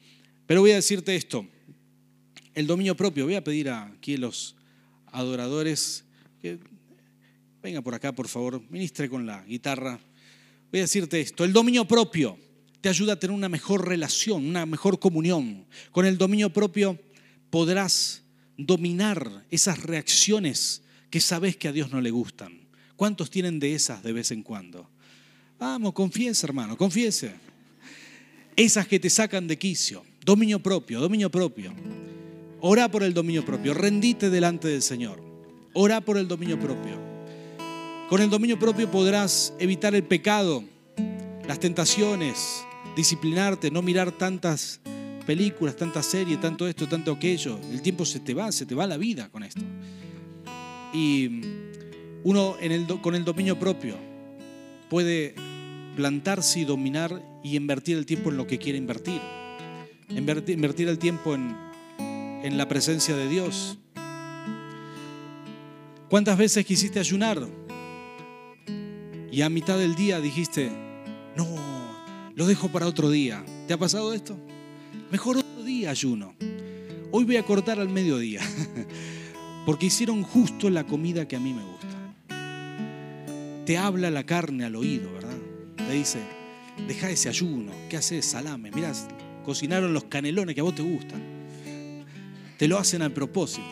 Pero 0.47 0.61
voy 0.61 0.73
a 0.73 0.77
decirte 0.77 1.17
esto, 1.17 1.47
el 2.55 2.67
dominio 2.67 2.97
propio, 2.97 3.25
voy 3.25 3.35
a 3.35 3.45
pedir 3.45 3.71
aquí 3.71 4.15
a 4.15 4.19
los 4.19 4.57
adoradores 5.07 6.05
que 6.41 6.59
venga 7.63 7.83
por 7.83 7.95
acá, 7.95 8.15
por 8.15 8.29
favor, 8.29 8.63
ministre 8.71 9.09
con 9.09 9.27
la 9.27 9.45
guitarra, 9.45 10.01
Voy 10.71 10.81
a 10.81 10.85
decirte 10.85 11.21
esto, 11.21 11.45
el 11.45 11.53
dominio 11.53 11.87
propio 11.87 12.39
te 12.81 12.89
ayuda 12.89 13.15
a 13.15 13.19
tener 13.19 13.35
una 13.35 13.49
mejor 13.49 13.89
relación, 13.89 14.45
una 14.45 14.67
mejor 14.67 14.99
comunión. 14.99 15.67
Con 15.93 16.07
el 16.07 16.19
dominio 16.19 16.53
propio 16.53 16.99
podrás 17.51 18.23
dominar 18.57 19.45
esas 19.51 19.83
reacciones 19.83 20.83
que 21.09 21.21
sabes 21.21 21.57
que 21.57 21.69
a 21.69 21.73
Dios 21.73 21.91
no 21.93 22.01
le 22.01 22.11
gustan. 22.11 22.69
¿Cuántos 22.97 23.31
tienen 23.31 23.59
de 23.59 23.75
esas 23.75 24.03
de 24.03 24.13
vez 24.13 24.31
en 24.33 24.43
cuando? 24.43 24.91
Vamos, 25.59 25.93
confiese, 25.93 26.47
hermano, 26.47 26.77
confiese. 26.77 27.33
Esas 28.57 28.87
que 28.89 28.99
te 28.99 29.11
sacan 29.11 29.47
de 29.47 29.59
quicio. 29.59 30.05
Dominio 30.27 30.59
propio, 30.59 30.99
dominio 30.99 31.31
propio. 31.31 31.73
Ora 32.61 32.91
por 32.91 33.05
el 33.05 33.15
dominio 33.15 33.45
propio, 33.45 33.75
rendite 33.75 34.29
delante 34.29 34.67
del 34.67 34.83
Señor. 34.83 35.23
Ora 35.73 36.01
por 36.01 36.19
el 36.19 36.27
dominio 36.27 36.59
propio. 36.59 36.99
Con 38.09 38.21
el 38.21 38.29
dominio 38.29 38.59
propio 38.59 38.91
podrás 38.91 39.55
evitar 39.61 39.95
el 39.95 40.03
pecado, 40.03 40.65
las 41.47 41.61
tentaciones, 41.61 42.65
disciplinarte, 42.97 43.71
no 43.71 43.83
mirar 43.83 44.11
tantas 44.11 44.81
películas, 45.27 45.77
tantas 45.77 46.07
series, 46.07 46.41
tanto 46.41 46.67
esto, 46.67 46.89
tanto 46.89 47.12
aquello. 47.12 47.61
El 47.71 47.81
tiempo 47.81 48.05
se 48.05 48.19
te 48.19 48.35
va, 48.35 48.51
se 48.51 48.67
te 48.67 48.75
va 48.75 48.89
la 48.89 48.97
vida 48.97 49.29
con 49.29 49.45
esto. 49.45 49.62
Y 50.93 51.41
uno 52.25 52.57
con 53.01 53.15
el 53.15 53.25
dominio 53.25 53.61
propio 53.61 53.95
puede 54.91 55.37
plantarse 55.95 56.59
y 56.59 56.65
dominar 56.65 57.23
y 57.45 57.55
invertir 57.55 57.97
el 57.97 58.07
tiempo 58.07 58.31
en 58.31 58.39
lo 58.39 58.49
que 58.49 58.59
quiere 58.59 58.77
invertir. 58.77 59.21
Invertir 60.09 60.88
el 60.88 60.99
tiempo 60.99 61.35
en, 61.35 61.57
en 61.99 62.57
la 62.59 62.69
presencia 62.69 63.16
de 63.16 63.29
Dios. 63.29 63.79
¿Cuántas 66.09 66.38
veces 66.38 66.64
quisiste 66.64 67.01
ayunar? 67.01 67.47
Y 69.33 69.42
a 69.42 69.51
mitad 69.51 69.77
del 69.77 69.97
día 69.97 70.21
dijiste, 70.21 70.71
no, 71.37 71.47
lo 72.35 72.47
dejo 72.47 72.69
para 72.69 72.87
otro 72.87 73.11
día. 73.11 73.45
¿Te 73.66 73.75
ha 73.75 73.79
pasado 73.79 74.14
esto? 74.14 74.37
Mejor 75.11 75.38
otro 75.38 75.64
día 75.64 75.90
ayuno. 75.90 76.35
Hoy 77.11 77.25
voy 77.25 77.37
a 77.37 77.42
cortar 77.42 77.81
al 77.81 77.88
mediodía, 77.88 78.40
porque 79.66 79.87
hicieron 79.87 80.23
justo 80.23 80.71
la 80.71 80.85
comida 80.85 81.27
que 81.27 81.37
a 81.37 81.40
mí 81.40 81.53
me 81.53 81.64
gusta. 81.64 81.77
Te 83.64 83.77
habla 83.77 84.11
la 84.11 84.25
carne 84.25 84.64
al 84.64 84.77
oído, 84.77 85.12
¿verdad? 85.12 85.37
Te 85.77 85.92
dice, 85.92 86.21
deja 86.87 87.11
ese 87.11 87.29
ayuno, 87.29 87.73
¿qué 87.88 87.97
haces? 87.97 88.25
Salame, 88.27 88.71
mirá, 88.71 88.92
cocinaron 89.47 89.95
los 89.95 90.05
canelones 90.05 90.55
que 90.55 90.61
a 90.61 90.65
vos 90.65 90.75
te 90.75 90.83
gustan 90.83 91.37
te 92.57 92.69
lo 92.69 92.79
hacen 92.79 93.03
al 93.03 93.13
propósito. 93.13 93.67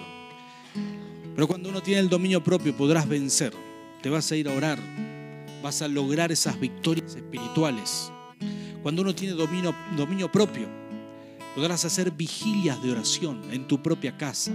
Pero 1.34 1.48
cuando 1.48 1.68
uno 1.68 1.82
tiene 1.82 2.00
el 2.00 2.08
dominio 2.08 2.42
propio 2.42 2.76
podrás 2.76 3.08
vencer, 3.08 3.52
te 4.02 4.10
vas 4.10 4.30
a 4.30 4.36
ir 4.36 4.48
a 4.48 4.52
orar, 4.52 4.78
vas 5.62 5.82
a 5.82 5.88
lograr 5.88 6.30
esas 6.30 6.58
victorias 6.60 7.14
espirituales. 7.14 8.12
Cuando 8.82 9.02
uno 9.02 9.14
tiene 9.14 9.34
dominio, 9.34 9.74
dominio 9.96 10.30
propio, 10.30 10.68
podrás 11.54 11.84
hacer 11.84 12.10
vigilias 12.10 12.82
de 12.82 12.92
oración 12.92 13.42
en 13.50 13.66
tu 13.66 13.82
propia 13.82 14.16
casa. 14.16 14.52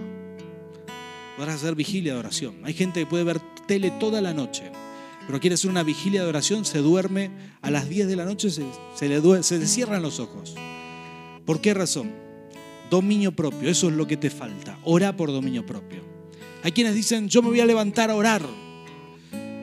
Podrás 1.36 1.56
hacer 1.56 1.76
vigilia 1.76 2.14
de 2.14 2.20
oración. 2.20 2.62
Hay 2.64 2.74
gente 2.74 3.00
que 3.00 3.06
puede 3.06 3.24
ver 3.24 3.40
tele 3.66 3.92
toda 3.92 4.22
la 4.22 4.34
noche, 4.34 4.72
pero 5.26 5.40
quiere 5.40 5.56
hacer 5.56 5.70
una 5.70 5.84
vigilia 5.84 6.22
de 6.22 6.30
oración, 6.30 6.66
se 6.66 6.80
duerme 6.80 7.32
a 7.62 7.72
las 7.72 7.90
10 7.90 8.08
de 8.08 8.16
la 8.16 8.26
noche, 8.26 8.50
se, 8.50 8.64
le, 9.10 9.44
se 9.44 9.58
le 9.58 9.68
cierran 9.68 10.02
los 10.02 10.20
ojos. 10.20 10.56
¿Por 11.50 11.62
qué 11.62 11.74
razón? 11.74 12.12
Dominio 12.92 13.32
propio, 13.32 13.72
eso 13.72 13.88
es 13.90 13.96
lo 13.96 14.06
que 14.06 14.18
te 14.18 14.30
falta. 14.30 14.78
Ora 14.84 15.18
por 15.18 15.32
dominio 15.32 15.66
propio. 15.66 16.04
Hay 16.62 16.72
quienes 16.72 16.94
dicen, 16.94 17.28
yo 17.28 17.42
me 17.42 17.50
voy 17.50 17.60
a 17.60 17.66
levantar 17.66 18.12
a 18.12 18.16
orar 18.16 18.44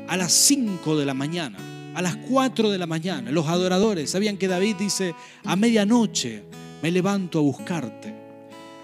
a 0.09 0.17
las 0.17 0.33
5 0.33 0.99
de 0.99 1.07
la 1.07 1.15
mañana, 1.15 1.57
a 1.95 2.03
las 2.03 2.17
4 2.17 2.71
de 2.71 2.79
la 2.79 2.89
mañana. 2.89 3.31
Los 3.31 3.47
adoradores 3.47 4.11
sabían 4.11 4.37
que 4.37 4.49
David 4.49 4.75
dice, 4.75 5.15
a 5.45 5.55
medianoche 5.55 6.43
me 6.83 6.91
levanto 6.91 7.39
a 7.39 7.43
buscarte. 7.43 8.13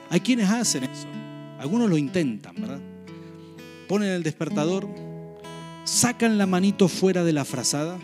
Hay 0.08 0.20
quienes 0.20 0.48
hacen 0.48 0.84
eso. 0.84 1.08
Algunos 1.58 1.90
lo 1.90 1.98
intentan, 1.98 2.54
¿verdad? 2.54 2.80
Ponen 3.88 4.10
el 4.10 4.22
despertador, 4.22 4.88
sacan 5.82 6.38
la 6.38 6.46
manito 6.46 6.86
fuera 6.86 7.24
de 7.24 7.32
la 7.32 7.44
frazada, 7.44 7.98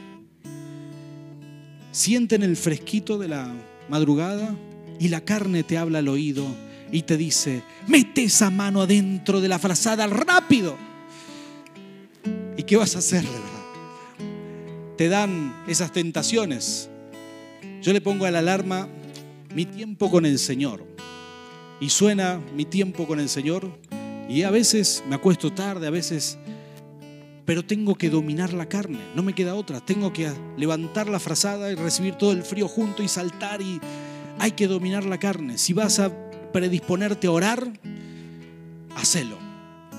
sienten 1.92 2.42
el 2.42 2.56
fresquito 2.56 3.16
de 3.16 3.28
la 3.28 3.54
madrugada 3.88 4.56
y 4.98 5.08
la 5.08 5.20
carne 5.20 5.62
te 5.62 5.78
habla 5.78 6.00
al 6.00 6.08
oído 6.08 6.46
y 6.90 7.02
te 7.02 7.16
dice, 7.16 7.62
mete 7.86 8.24
esa 8.24 8.50
mano 8.50 8.82
adentro 8.82 9.40
de 9.40 9.48
la 9.48 9.58
frazada 9.58 10.06
rápido. 10.06 10.76
¿Y 12.56 12.62
qué 12.62 12.76
vas 12.76 12.96
a 12.96 12.98
hacer 12.98 13.22
de 13.22 13.30
verdad? 13.30 14.96
Te 14.96 15.08
dan 15.08 15.64
esas 15.68 15.92
tentaciones. 15.92 16.90
Yo 17.82 17.92
le 17.92 18.00
pongo 18.00 18.24
a 18.24 18.30
la 18.30 18.40
alarma 18.40 18.88
mi 19.54 19.64
tiempo 19.64 20.10
con 20.10 20.26
el 20.26 20.38
Señor. 20.38 20.84
Y 21.80 21.90
suena 21.90 22.40
mi 22.56 22.64
tiempo 22.64 23.06
con 23.06 23.20
el 23.20 23.28
Señor. 23.28 23.70
Y 24.28 24.42
a 24.42 24.50
veces 24.50 25.04
me 25.08 25.14
acuesto 25.14 25.52
tarde, 25.52 25.86
a 25.86 25.90
veces... 25.90 26.38
Pero 27.44 27.64
tengo 27.64 27.94
que 27.94 28.10
dominar 28.10 28.52
la 28.52 28.68
carne, 28.68 28.98
no 29.14 29.22
me 29.22 29.34
queda 29.34 29.54
otra. 29.54 29.80
Tengo 29.80 30.12
que 30.12 30.30
levantar 30.58 31.08
la 31.08 31.18
frazada 31.18 31.72
y 31.72 31.76
recibir 31.76 32.16
todo 32.16 32.32
el 32.32 32.42
frío 32.42 32.68
junto 32.68 33.02
y 33.02 33.08
saltar 33.08 33.62
y 33.62 33.80
hay 34.38 34.52
que 34.52 34.68
dominar 34.68 35.04
la 35.04 35.18
carne. 35.18 35.58
Si 35.58 35.72
vas 35.72 35.98
a 35.98 36.12
predisponerte 36.52 37.26
a 37.26 37.32
orar, 37.32 37.72
hacelo. 38.96 39.38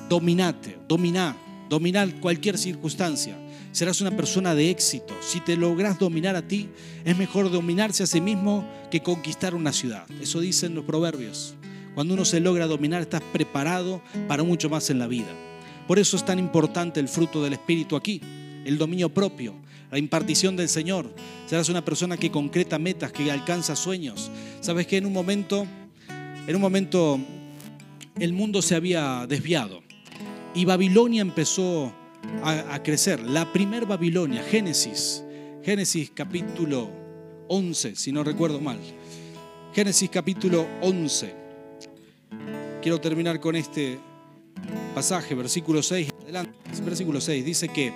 Dominate, 0.09 0.77
dominá, 0.87 1.35
dominar 1.69 2.19
cualquier 2.19 2.57
circunstancia. 2.57 3.37
Serás 3.71 4.01
una 4.01 4.11
persona 4.11 4.55
de 4.55 4.71
éxito. 4.71 5.13
Si 5.21 5.39
te 5.39 5.55
logras 5.55 5.99
dominar 5.99 6.35
a 6.35 6.47
ti, 6.47 6.69
es 7.05 7.17
mejor 7.17 7.51
dominarse 7.51 8.03
a 8.03 8.07
sí 8.07 8.19
mismo 8.19 8.67
que 8.89 9.01
conquistar 9.01 9.53
una 9.53 9.71
ciudad. 9.71 10.05
Eso 10.19 10.39
dicen 10.39 10.73
los 10.73 10.85
proverbios. 10.85 11.55
Cuando 11.93 12.15
uno 12.15 12.25
se 12.25 12.39
logra 12.39 12.65
dominar, 12.65 13.01
estás 13.01 13.21
preparado 13.21 14.01
para 14.27 14.43
mucho 14.43 14.69
más 14.69 14.89
en 14.89 14.99
la 14.99 15.07
vida. 15.07 15.27
Por 15.87 15.99
eso 15.99 16.17
es 16.17 16.25
tan 16.25 16.39
importante 16.39 16.99
el 16.99 17.07
fruto 17.07 17.43
del 17.43 17.53
Espíritu 17.53 17.95
aquí, 17.95 18.21
el 18.65 18.77
dominio 18.77 19.09
propio, 19.09 19.55
la 19.91 19.97
impartición 19.97 20.55
del 20.55 20.69
Señor. 20.69 21.13
Serás 21.47 21.69
una 21.69 21.83
persona 21.83 22.17
que 22.17 22.31
concreta 22.31 22.79
metas, 22.79 23.11
que 23.11 23.31
alcanza 23.31 23.75
sueños. 23.75 24.31
Sabes 24.61 24.87
que 24.87 24.97
en 24.97 25.05
un 25.05 25.13
momento, 25.13 25.65
en 26.47 26.55
un 26.55 26.61
momento, 26.61 27.19
el 28.19 28.33
mundo 28.33 28.61
se 28.61 28.75
había 28.75 29.25
desviado 29.27 29.81
y 30.53 30.65
Babilonia 30.65 31.21
empezó 31.21 31.93
a, 32.43 32.81
crecer. 32.83 33.21
La 33.21 33.51
primer 33.51 33.85
Babilonia, 33.85 34.43
Génesis, 34.43 35.23
Génesis 35.63 36.11
capítulo 36.13 36.89
11, 37.47 37.95
si 37.95 38.11
no 38.11 38.23
recuerdo 38.23 38.59
mal. 38.59 38.79
Génesis 39.73 40.09
capítulo 40.09 40.67
11. 40.81 41.33
Quiero 42.81 42.99
terminar 42.99 43.39
con 43.39 43.55
este 43.55 43.99
pasaje, 44.93 45.35
versículo 45.35 45.81
6. 45.81 46.09
Adelante, 46.23 46.53
versículo 46.83 47.21
6 47.21 47.45
dice 47.45 47.69
que 47.69 47.93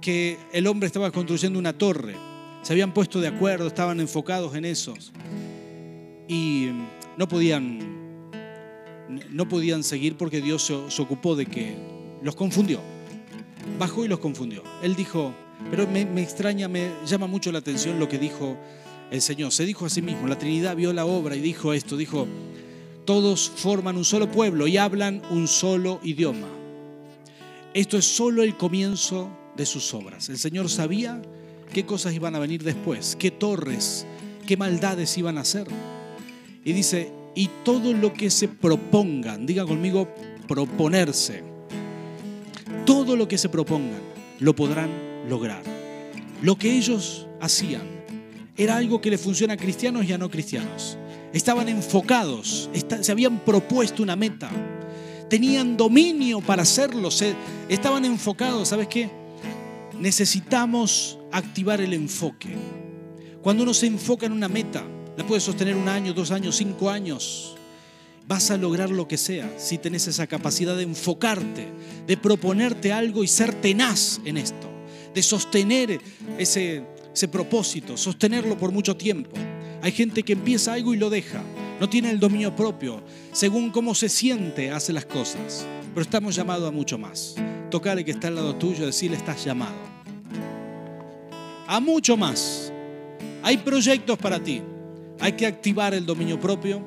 que 0.00 0.38
el 0.52 0.66
hombre 0.66 0.86
estaba 0.86 1.10
construyendo 1.10 1.58
una 1.58 1.72
torre. 1.72 2.14
Se 2.62 2.72
habían 2.72 2.92
puesto 2.92 3.20
de 3.20 3.28
acuerdo, 3.28 3.66
estaban 3.66 4.00
enfocados 4.00 4.54
en 4.54 4.64
eso. 4.64 4.94
Y 6.28 6.70
no 7.16 7.28
podían, 7.28 8.30
no 9.30 9.48
podían 9.48 9.82
seguir 9.82 10.16
porque 10.16 10.40
Dios 10.40 10.64
se, 10.64 11.02
ocupó 11.02 11.36
de 11.36 11.46
que 11.46 11.74
los 12.22 12.34
confundió. 12.34 12.80
Bajó 13.78 14.04
y 14.04 14.08
los 14.08 14.20
confundió. 14.20 14.62
Él 14.82 14.94
dijo, 14.94 15.34
pero 15.70 15.86
me, 15.86 16.04
me 16.06 16.22
extraña, 16.22 16.68
me 16.68 16.90
llama 17.06 17.26
mucho 17.26 17.52
la 17.52 17.58
atención 17.58 17.98
lo 17.98 18.08
que 18.08 18.18
dijo 18.18 18.56
el 19.10 19.20
Señor. 19.20 19.52
Se 19.52 19.64
dijo 19.64 19.86
a 19.86 19.90
sí 19.90 20.02
mismo, 20.02 20.26
la 20.28 20.38
Trinidad 20.38 20.76
vio 20.76 20.92
la 20.92 21.04
obra 21.04 21.36
y 21.36 21.40
dijo 21.40 21.72
esto, 21.72 21.96
dijo, 21.96 22.26
todos 23.04 23.50
forman 23.56 23.96
un 23.96 24.04
solo 24.04 24.30
pueblo 24.30 24.66
y 24.66 24.76
hablan 24.76 25.22
un 25.30 25.48
solo 25.48 26.00
idioma. 26.02 26.46
Esto 27.74 27.96
es 27.98 28.04
solo 28.04 28.42
el 28.42 28.56
comienzo 28.56 29.30
de 29.60 29.66
sus 29.66 29.92
obras. 29.92 30.30
El 30.30 30.38
Señor 30.38 30.70
sabía 30.70 31.20
qué 31.70 31.84
cosas 31.84 32.14
iban 32.14 32.34
a 32.34 32.38
venir 32.38 32.64
después, 32.64 33.14
qué 33.18 33.30
torres, 33.30 34.06
qué 34.46 34.56
maldades 34.56 35.18
iban 35.18 35.36
a 35.36 35.42
hacer. 35.42 35.66
Y 36.64 36.72
dice, 36.72 37.12
y 37.34 37.50
todo 37.62 37.92
lo 37.92 38.14
que 38.14 38.30
se 38.30 38.48
propongan, 38.48 39.44
diga 39.44 39.66
conmigo, 39.66 40.08
proponerse, 40.48 41.44
todo 42.86 43.16
lo 43.16 43.28
que 43.28 43.36
se 43.36 43.50
propongan, 43.50 44.00
lo 44.38 44.56
podrán 44.56 44.88
lograr. 45.28 45.62
Lo 46.40 46.56
que 46.56 46.74
ellos 46.74 47.28
hacían 47.38 47.82
era 48.56 48.78
algo 48.78 49.02
que 49.02 49.10
le 49.10 49.18
funciona 49.18 49.54
a 49.54 49.58
cristianos 49.58 50.06
y 50.06 50.12
a 50.14 50.18
no 50.18 50.30
cristianos. 50.30 50.96
Estaban 51.34 51.68
enfocados, 51.68 52.70
se 53.02 53.12
habían 53.12 53.40
propuesto 53.40 54.02
una 54.02 54.16
meta, 54.16 54.50
tenían 55.28 55.76
dominio 55.76 56.40
para 56.40 56.62
hacerlo, 56.62 57.10
estaban 57.68 58.06
enfocados, 58.06 58.68
¿sabes 58.68 58.88
qué? 58.88 59.19
Necesitamos 60.00 61.18
activar 61.30 61.80
el 61.80 61.92
enfoque. 61.92 62.56
Cuando 63.42 63.62
uno 63.62 63.74
se 63.74 63.86
enfoca 63.86 64.26
en 64.26 64.32
una 64.32 64.48
meta, 64.48 64.82
la 65.16 65.26
puedes 65.26 65.44
sostener 65.44 65.76
un 65.76 65.88
año, 65.88 66.12
dos 66.12 66.30
años, 66.30 66.56
cinco 66.56 66.90
años. 66.90 67.54
Vas 68.26 68.50
a 68.50 68.56
lograr 68.56 68.90
lo 68.90 69.06
que 69.06 69.16
sea 69.16 69.52
si 69.58 69.78
tenés 69.78 70.06
esa 70.06 70.26
capacidad 70.26 70.76
de 70.76 70.84
enfocarte, 70.84 71.68
de 72.06 72.16
proponerte 72.16 72.92
algo 72.92 73.22
y 73.24 73.28
ser 73.28 73.54
tenaz 73.54 74.20
en 74.24 74.36
esto. 74.36 74.68
de 75.14 75.22
sostener 75.22 76.00
ese, 76.38 76.84
ese 77.12 77.28
propósito, 77.28 77.96
sostenerlo 77.96 78.56
por 78.56 78.70
mucho 78.70 78.96
tiempo. 78.96 79.36
Hay 79.82 79.92
gente 79.92 80.22
que 80.22 80.34
empieza 80.34 80.74
algo 80.74 80.94
y 80.94 80.98
lo 80.98 81.10
deja, 81.10 81.42
no 81.80 81.88
tiene 81.88 82.10
el 82.10 82.20
dominio 82.20 82.54
propio, 82.54 83.02
según 83.32 83.70
cómo 83.70 83.94
se 83.96 84.08
siente 84.08 84.70
hace 84.70 84.92
las 84.92 85.06
cosas, 85.06 85.66
pero 85.94 86.02
estamos 86.02 86.36
llamados 86.36 86.68
a 86.68 86.72
mucho 86.72 86.96
más. 86.96 87.34
Tocar 87.70 87.98
el 87.98 88.04
que 88.04 88.12
está 88.12 88.28
al 88.28 88.36
lado 88.36 88.54
tuyo, 88.54 88.86
decirle 88.86 89.16
estás 89.16 89.44
llamado. 89.44 89.89
A 91.70 91.78
mucho 91.78 92.16
más. 92.16 92.72
Hay 93.44 93.58
proyectos 93.58 94.18
para 94.18 94.42
ti. 94.42 94.60
Hay 95.20 95.34
que 95.34 95.46
activar 95.46 95.94
el 95.94 96.04
dominio 96.04 96.40
propio, 96.40 96.82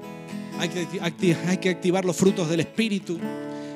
hay 0.60 0.68
que, 0.68 1.70
activar 1.70 2.04
los 2.04 2.18
frutos 2.18 2.50
del 2.50 2.60
Espíritu, 2.60 3.18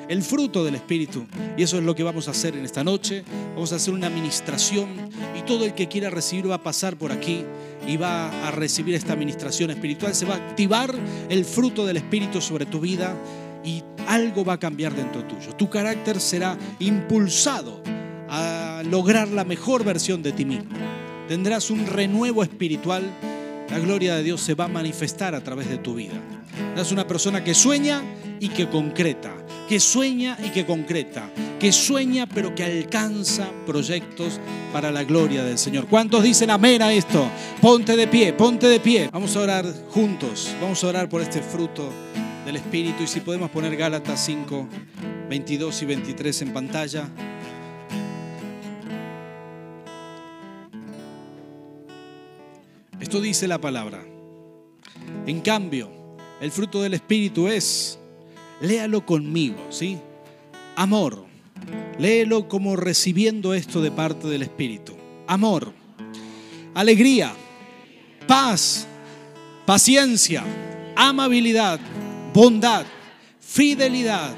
el 0.06 0.22
fruto 0.22 0.66
del 0.66 0.74
Espíritu. 0.74 1.24
Y 1.56 1.62
eso 1.62 1.78
es 1.78 1.84
lo 1.84 1.94
que 1.94 2.02
vamos 2.02 2.28
a 2.28 2.32
hacer 2.32 2.54
en 2.54 2.66
esta 2.66 2.84
noche. 2.84 3.24
Vamos 3.54 3.72
a 3.72 3.76
hacer 3.76 3.94
una 3.94 4.08
administración 4.08 4.88
y 5.34 5.46
todo 5.46 5.64
el 5.64 5.72
que 5.72 5.88
quiera 5.88 6.10
recibir 6.10 6.50
va 6.50 6.56
a 6.56 6.62
pasar 6.62 6.98
por 6.98 7.10
aquí 7.10 7.42
y 7.86 7.96
va 7.96 8.46
a 8.46 8.50
recibir 8.50 8.94
esta 8.94 9.14
administración 9.14 9.70
espiritual. 9.70 10.14
Se 10.14 10.26
va 10.26 10.34
a 10.34 10.48
activar 10.48 10.94
el 11.30 11.46
fruto 11.46 11.86
del 11.86 11.96
Espíritu 11.96 12.42
sobre 12.42 12.66
tu 12.66 12.80
vida 12.80 13.16
y 13.64 13.82
algo 14.08 14.44
va 14.44 14.54
a 14.54 14.58
cambiar 14.58 14.94
dentro 14.94 15.24
tuyo. 15.24 15.56
Tu 15.56 15.70
carácter 15.70 16.20
será 16.20 16.58
impulsado 16.80 17.82
a 18.28 18.82
lograr 18.84 19.28
la 19.28 19.44
mejor 19.44 19.84
versión 19.84 20.22
de 20.22 20.32
ti 20.32 20.44
mismo. 20.44 20.97
Tendrás 21.28 21.70
un 21.70 21.86
renuevo 21.86 22.42
espiritual. 22.42 23.02
La 23.70 23.78
gloria 23.78 24.16
de 24.16 24.22
Dios 24.22 24.40
se 24.40 24.54
va 24.54 24.64
a 24.64 24.68
manifestar 24.68 25.34
a 25.34 25.44
través 25.44 25.68
de 25.68 25.76
tu 25.76 25.94
vida. 25.94 26.14
Eres 26.72 26.90
una 26.90 27.06
persona 27.06 27.44
que 27.44 27.52
sueña 27.52 28.02
y 28.40 28.48
que 28.48 28.68
concreta, 28.68 29.34
que 29.68 29.78
sueña 29.78 30.38
y 30.42 30.48
que 30.48 30.64
concreta, 30.64 31.30
que 31.60 31.70
sueña 31.70 32.26
pero 32.26 32.54
que 32.54 32.64
alcanza 32.64 33.46
proyectos 33.66 34.40
para 34.72 34.90
la 34.90 35.04
gloria 35.04 35.44
del 35.44 35.58
Señor. 35.58 35.86
¿Cuántos 35.86 36.22
dicen 36.22 36.48
amén 36.48 36.80
a 36.80 36.94
esto? 36.94 37.28
Ponte 37.60 37.94
de 37.94 38.08
pie, 38.08 38.32
ponte 38.32 38.66
de 38.66 38.80
pie. 38.80 39.10
Vamos 39.12 39.36
a 39.36 39.40
orar 39.40 39.66
juntos, 39.90 40.48
vamos 40.62 40.82
a 40.82 40.86
orar 40.86 41.10
por 41.10 41.20
este 41.20 41.42
fruto 41.42 41.92
del 42.46 42.56
Espíritu 42.56 43.02
y 43.02 43.06
si 43.06 43.20
podemos 43.20 43.50
poner 43.50 43.76
Gálatas 43.76 44.24
5, 44.24 44.66
22 45.28 45.82
y 45.82 45.84
23 45.84 46.42
en 46.42 46.52
pantalla. 46.54 47.08
Esto 53.08 53.22
dice 53.22 53.48
la 53.48 53.58
palabra. 53.58 54.04
En 55.26 55.40
cambio, 55.40 55.90
el 56.42 56.52
fruto 56.52 56.82
del 56.82 56.92
Espíritu 56.92 57.48
es, 57.48 57.98
léalo 58.60 59.06
conmigo, 59.06 59.56
¿sí? 59.70 59.96
Amor. 60.76 61.24
Léelo 61.98 62.48
como 62.48 62.76
recibiendo 62.76 63.54
esto 63.54 63.80
de 63.80 63.90
parte 63.90 64.28
del 64.28 64.42
Espíritu. 64.42 64.94
Amor, 65.26 65.72
alegría, 66.74 67.32
paz, 68.26 68.86
paciencia, 69.64 70.44
amabilidad, 70.94 71.80
bondad, 72.34 72.84
fidelidad, 73.40 74.34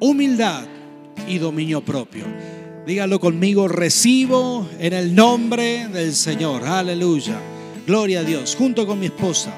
humildad 0.00 0.66
y 1.28 1.36
dominio 1.36 1.84
propio. 1.84 2.24
Dígalo 2.86 3.18
conmigo, 3.18 3.66
recibo 3.66 4.68
en 4.78 4.92
el 4.92 5.12
nombre 5.12 5.88
del 5.88 6.14
Señor. 6.14 6.62
Aleluya. 6.64 7.36
Gloria 7.84 8.20
a 8.20 8.22
Dios. 8.22 8.54
Junto 8.56 8.86
con 8.86 9.00
mi 9.00 9.06
esposa 9.06 9.52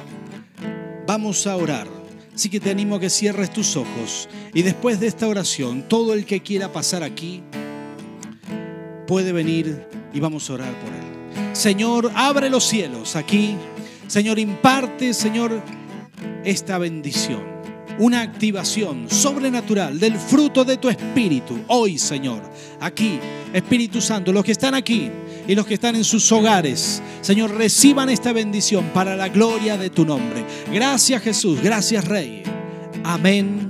vamos 1.06 1.46
a 1.46 1.54
orar. 1.56 1.86
Así 2.34 2.48
que 2.48 2.58
te 2.58 2.70
animo 2.70 2.94
a 2.94 3.00
que 3.00 3.10
cierres 3.10 3.52
tus 3.52 3.76
ojos 3.76 4.30
y 4.54 4.62
después 4.62 4.98
de 4.98 5.08
esta 5.08 5.28
oración, 5.28 5.82
todo 5.82 6.14
el 6.14 6.24
que 6.24 6.40
quiera 6.40 6.72
pasar 6.72 7.02
aquí 7.02 7.42
puede 9.06 9.32
venir 9.32 9.86
y 10.14 10.20
vamos 10.20 10.48
a 10.48 10.54
orar 10.54 10.72
por 10.80 10.88
él. 10.88 11.54
Señor, 11.54 12.10
abre 12.14 12.48
los 12.48 12.64
cielos 12.64 13.14
aquí. 13.14 13.56
Señor, 14.06 14.38
imparte, 14.38 15.12
Señor, 15.12 15.62
esta 16.44 16.78
bendición. 16.78 17.57
Una 17.98 18.22
activación 18.22 19.10
sobrenatural 19.10 19.98
del 19.98 20.16
fruto 20.16 20.64
de 20.64 20.76
tu 20.76 20.88
espíritu. 20.88 21.58
Hoy, 21.66 21.98
Señor, 21.98 22.42
aquí, 22.80 23.18
Espíritu 23.52 24.00
Santo, 24.00 24.32
los 24.32 24.44
que 24.44 24.52
están 24.52 24.74
aquí, 24.74 25.10
y 25.48 25.54
los 25.54 25.66
que 25.66 25.74
están 25.74 25.96
en 25.96 26.04
sus 26.04 26.30
hogares. 26.30 27.02
Señor, 27.22 27.54
reciban 27.54 28.10
esta 28.10 28.32
bendición 28.32 28.90
para 28.94 29.16
la 29.16 29.28
gloria 29.28 29.76
de 29.76 29.90
tu 29.90 30.04
nombre. 30.04 30.44
Gracias 30.72 31.22
Jesús, 31.22 31.60
gracias 31.60 32.04
Rey. 32.04 32.42
Amén 33.02 33.67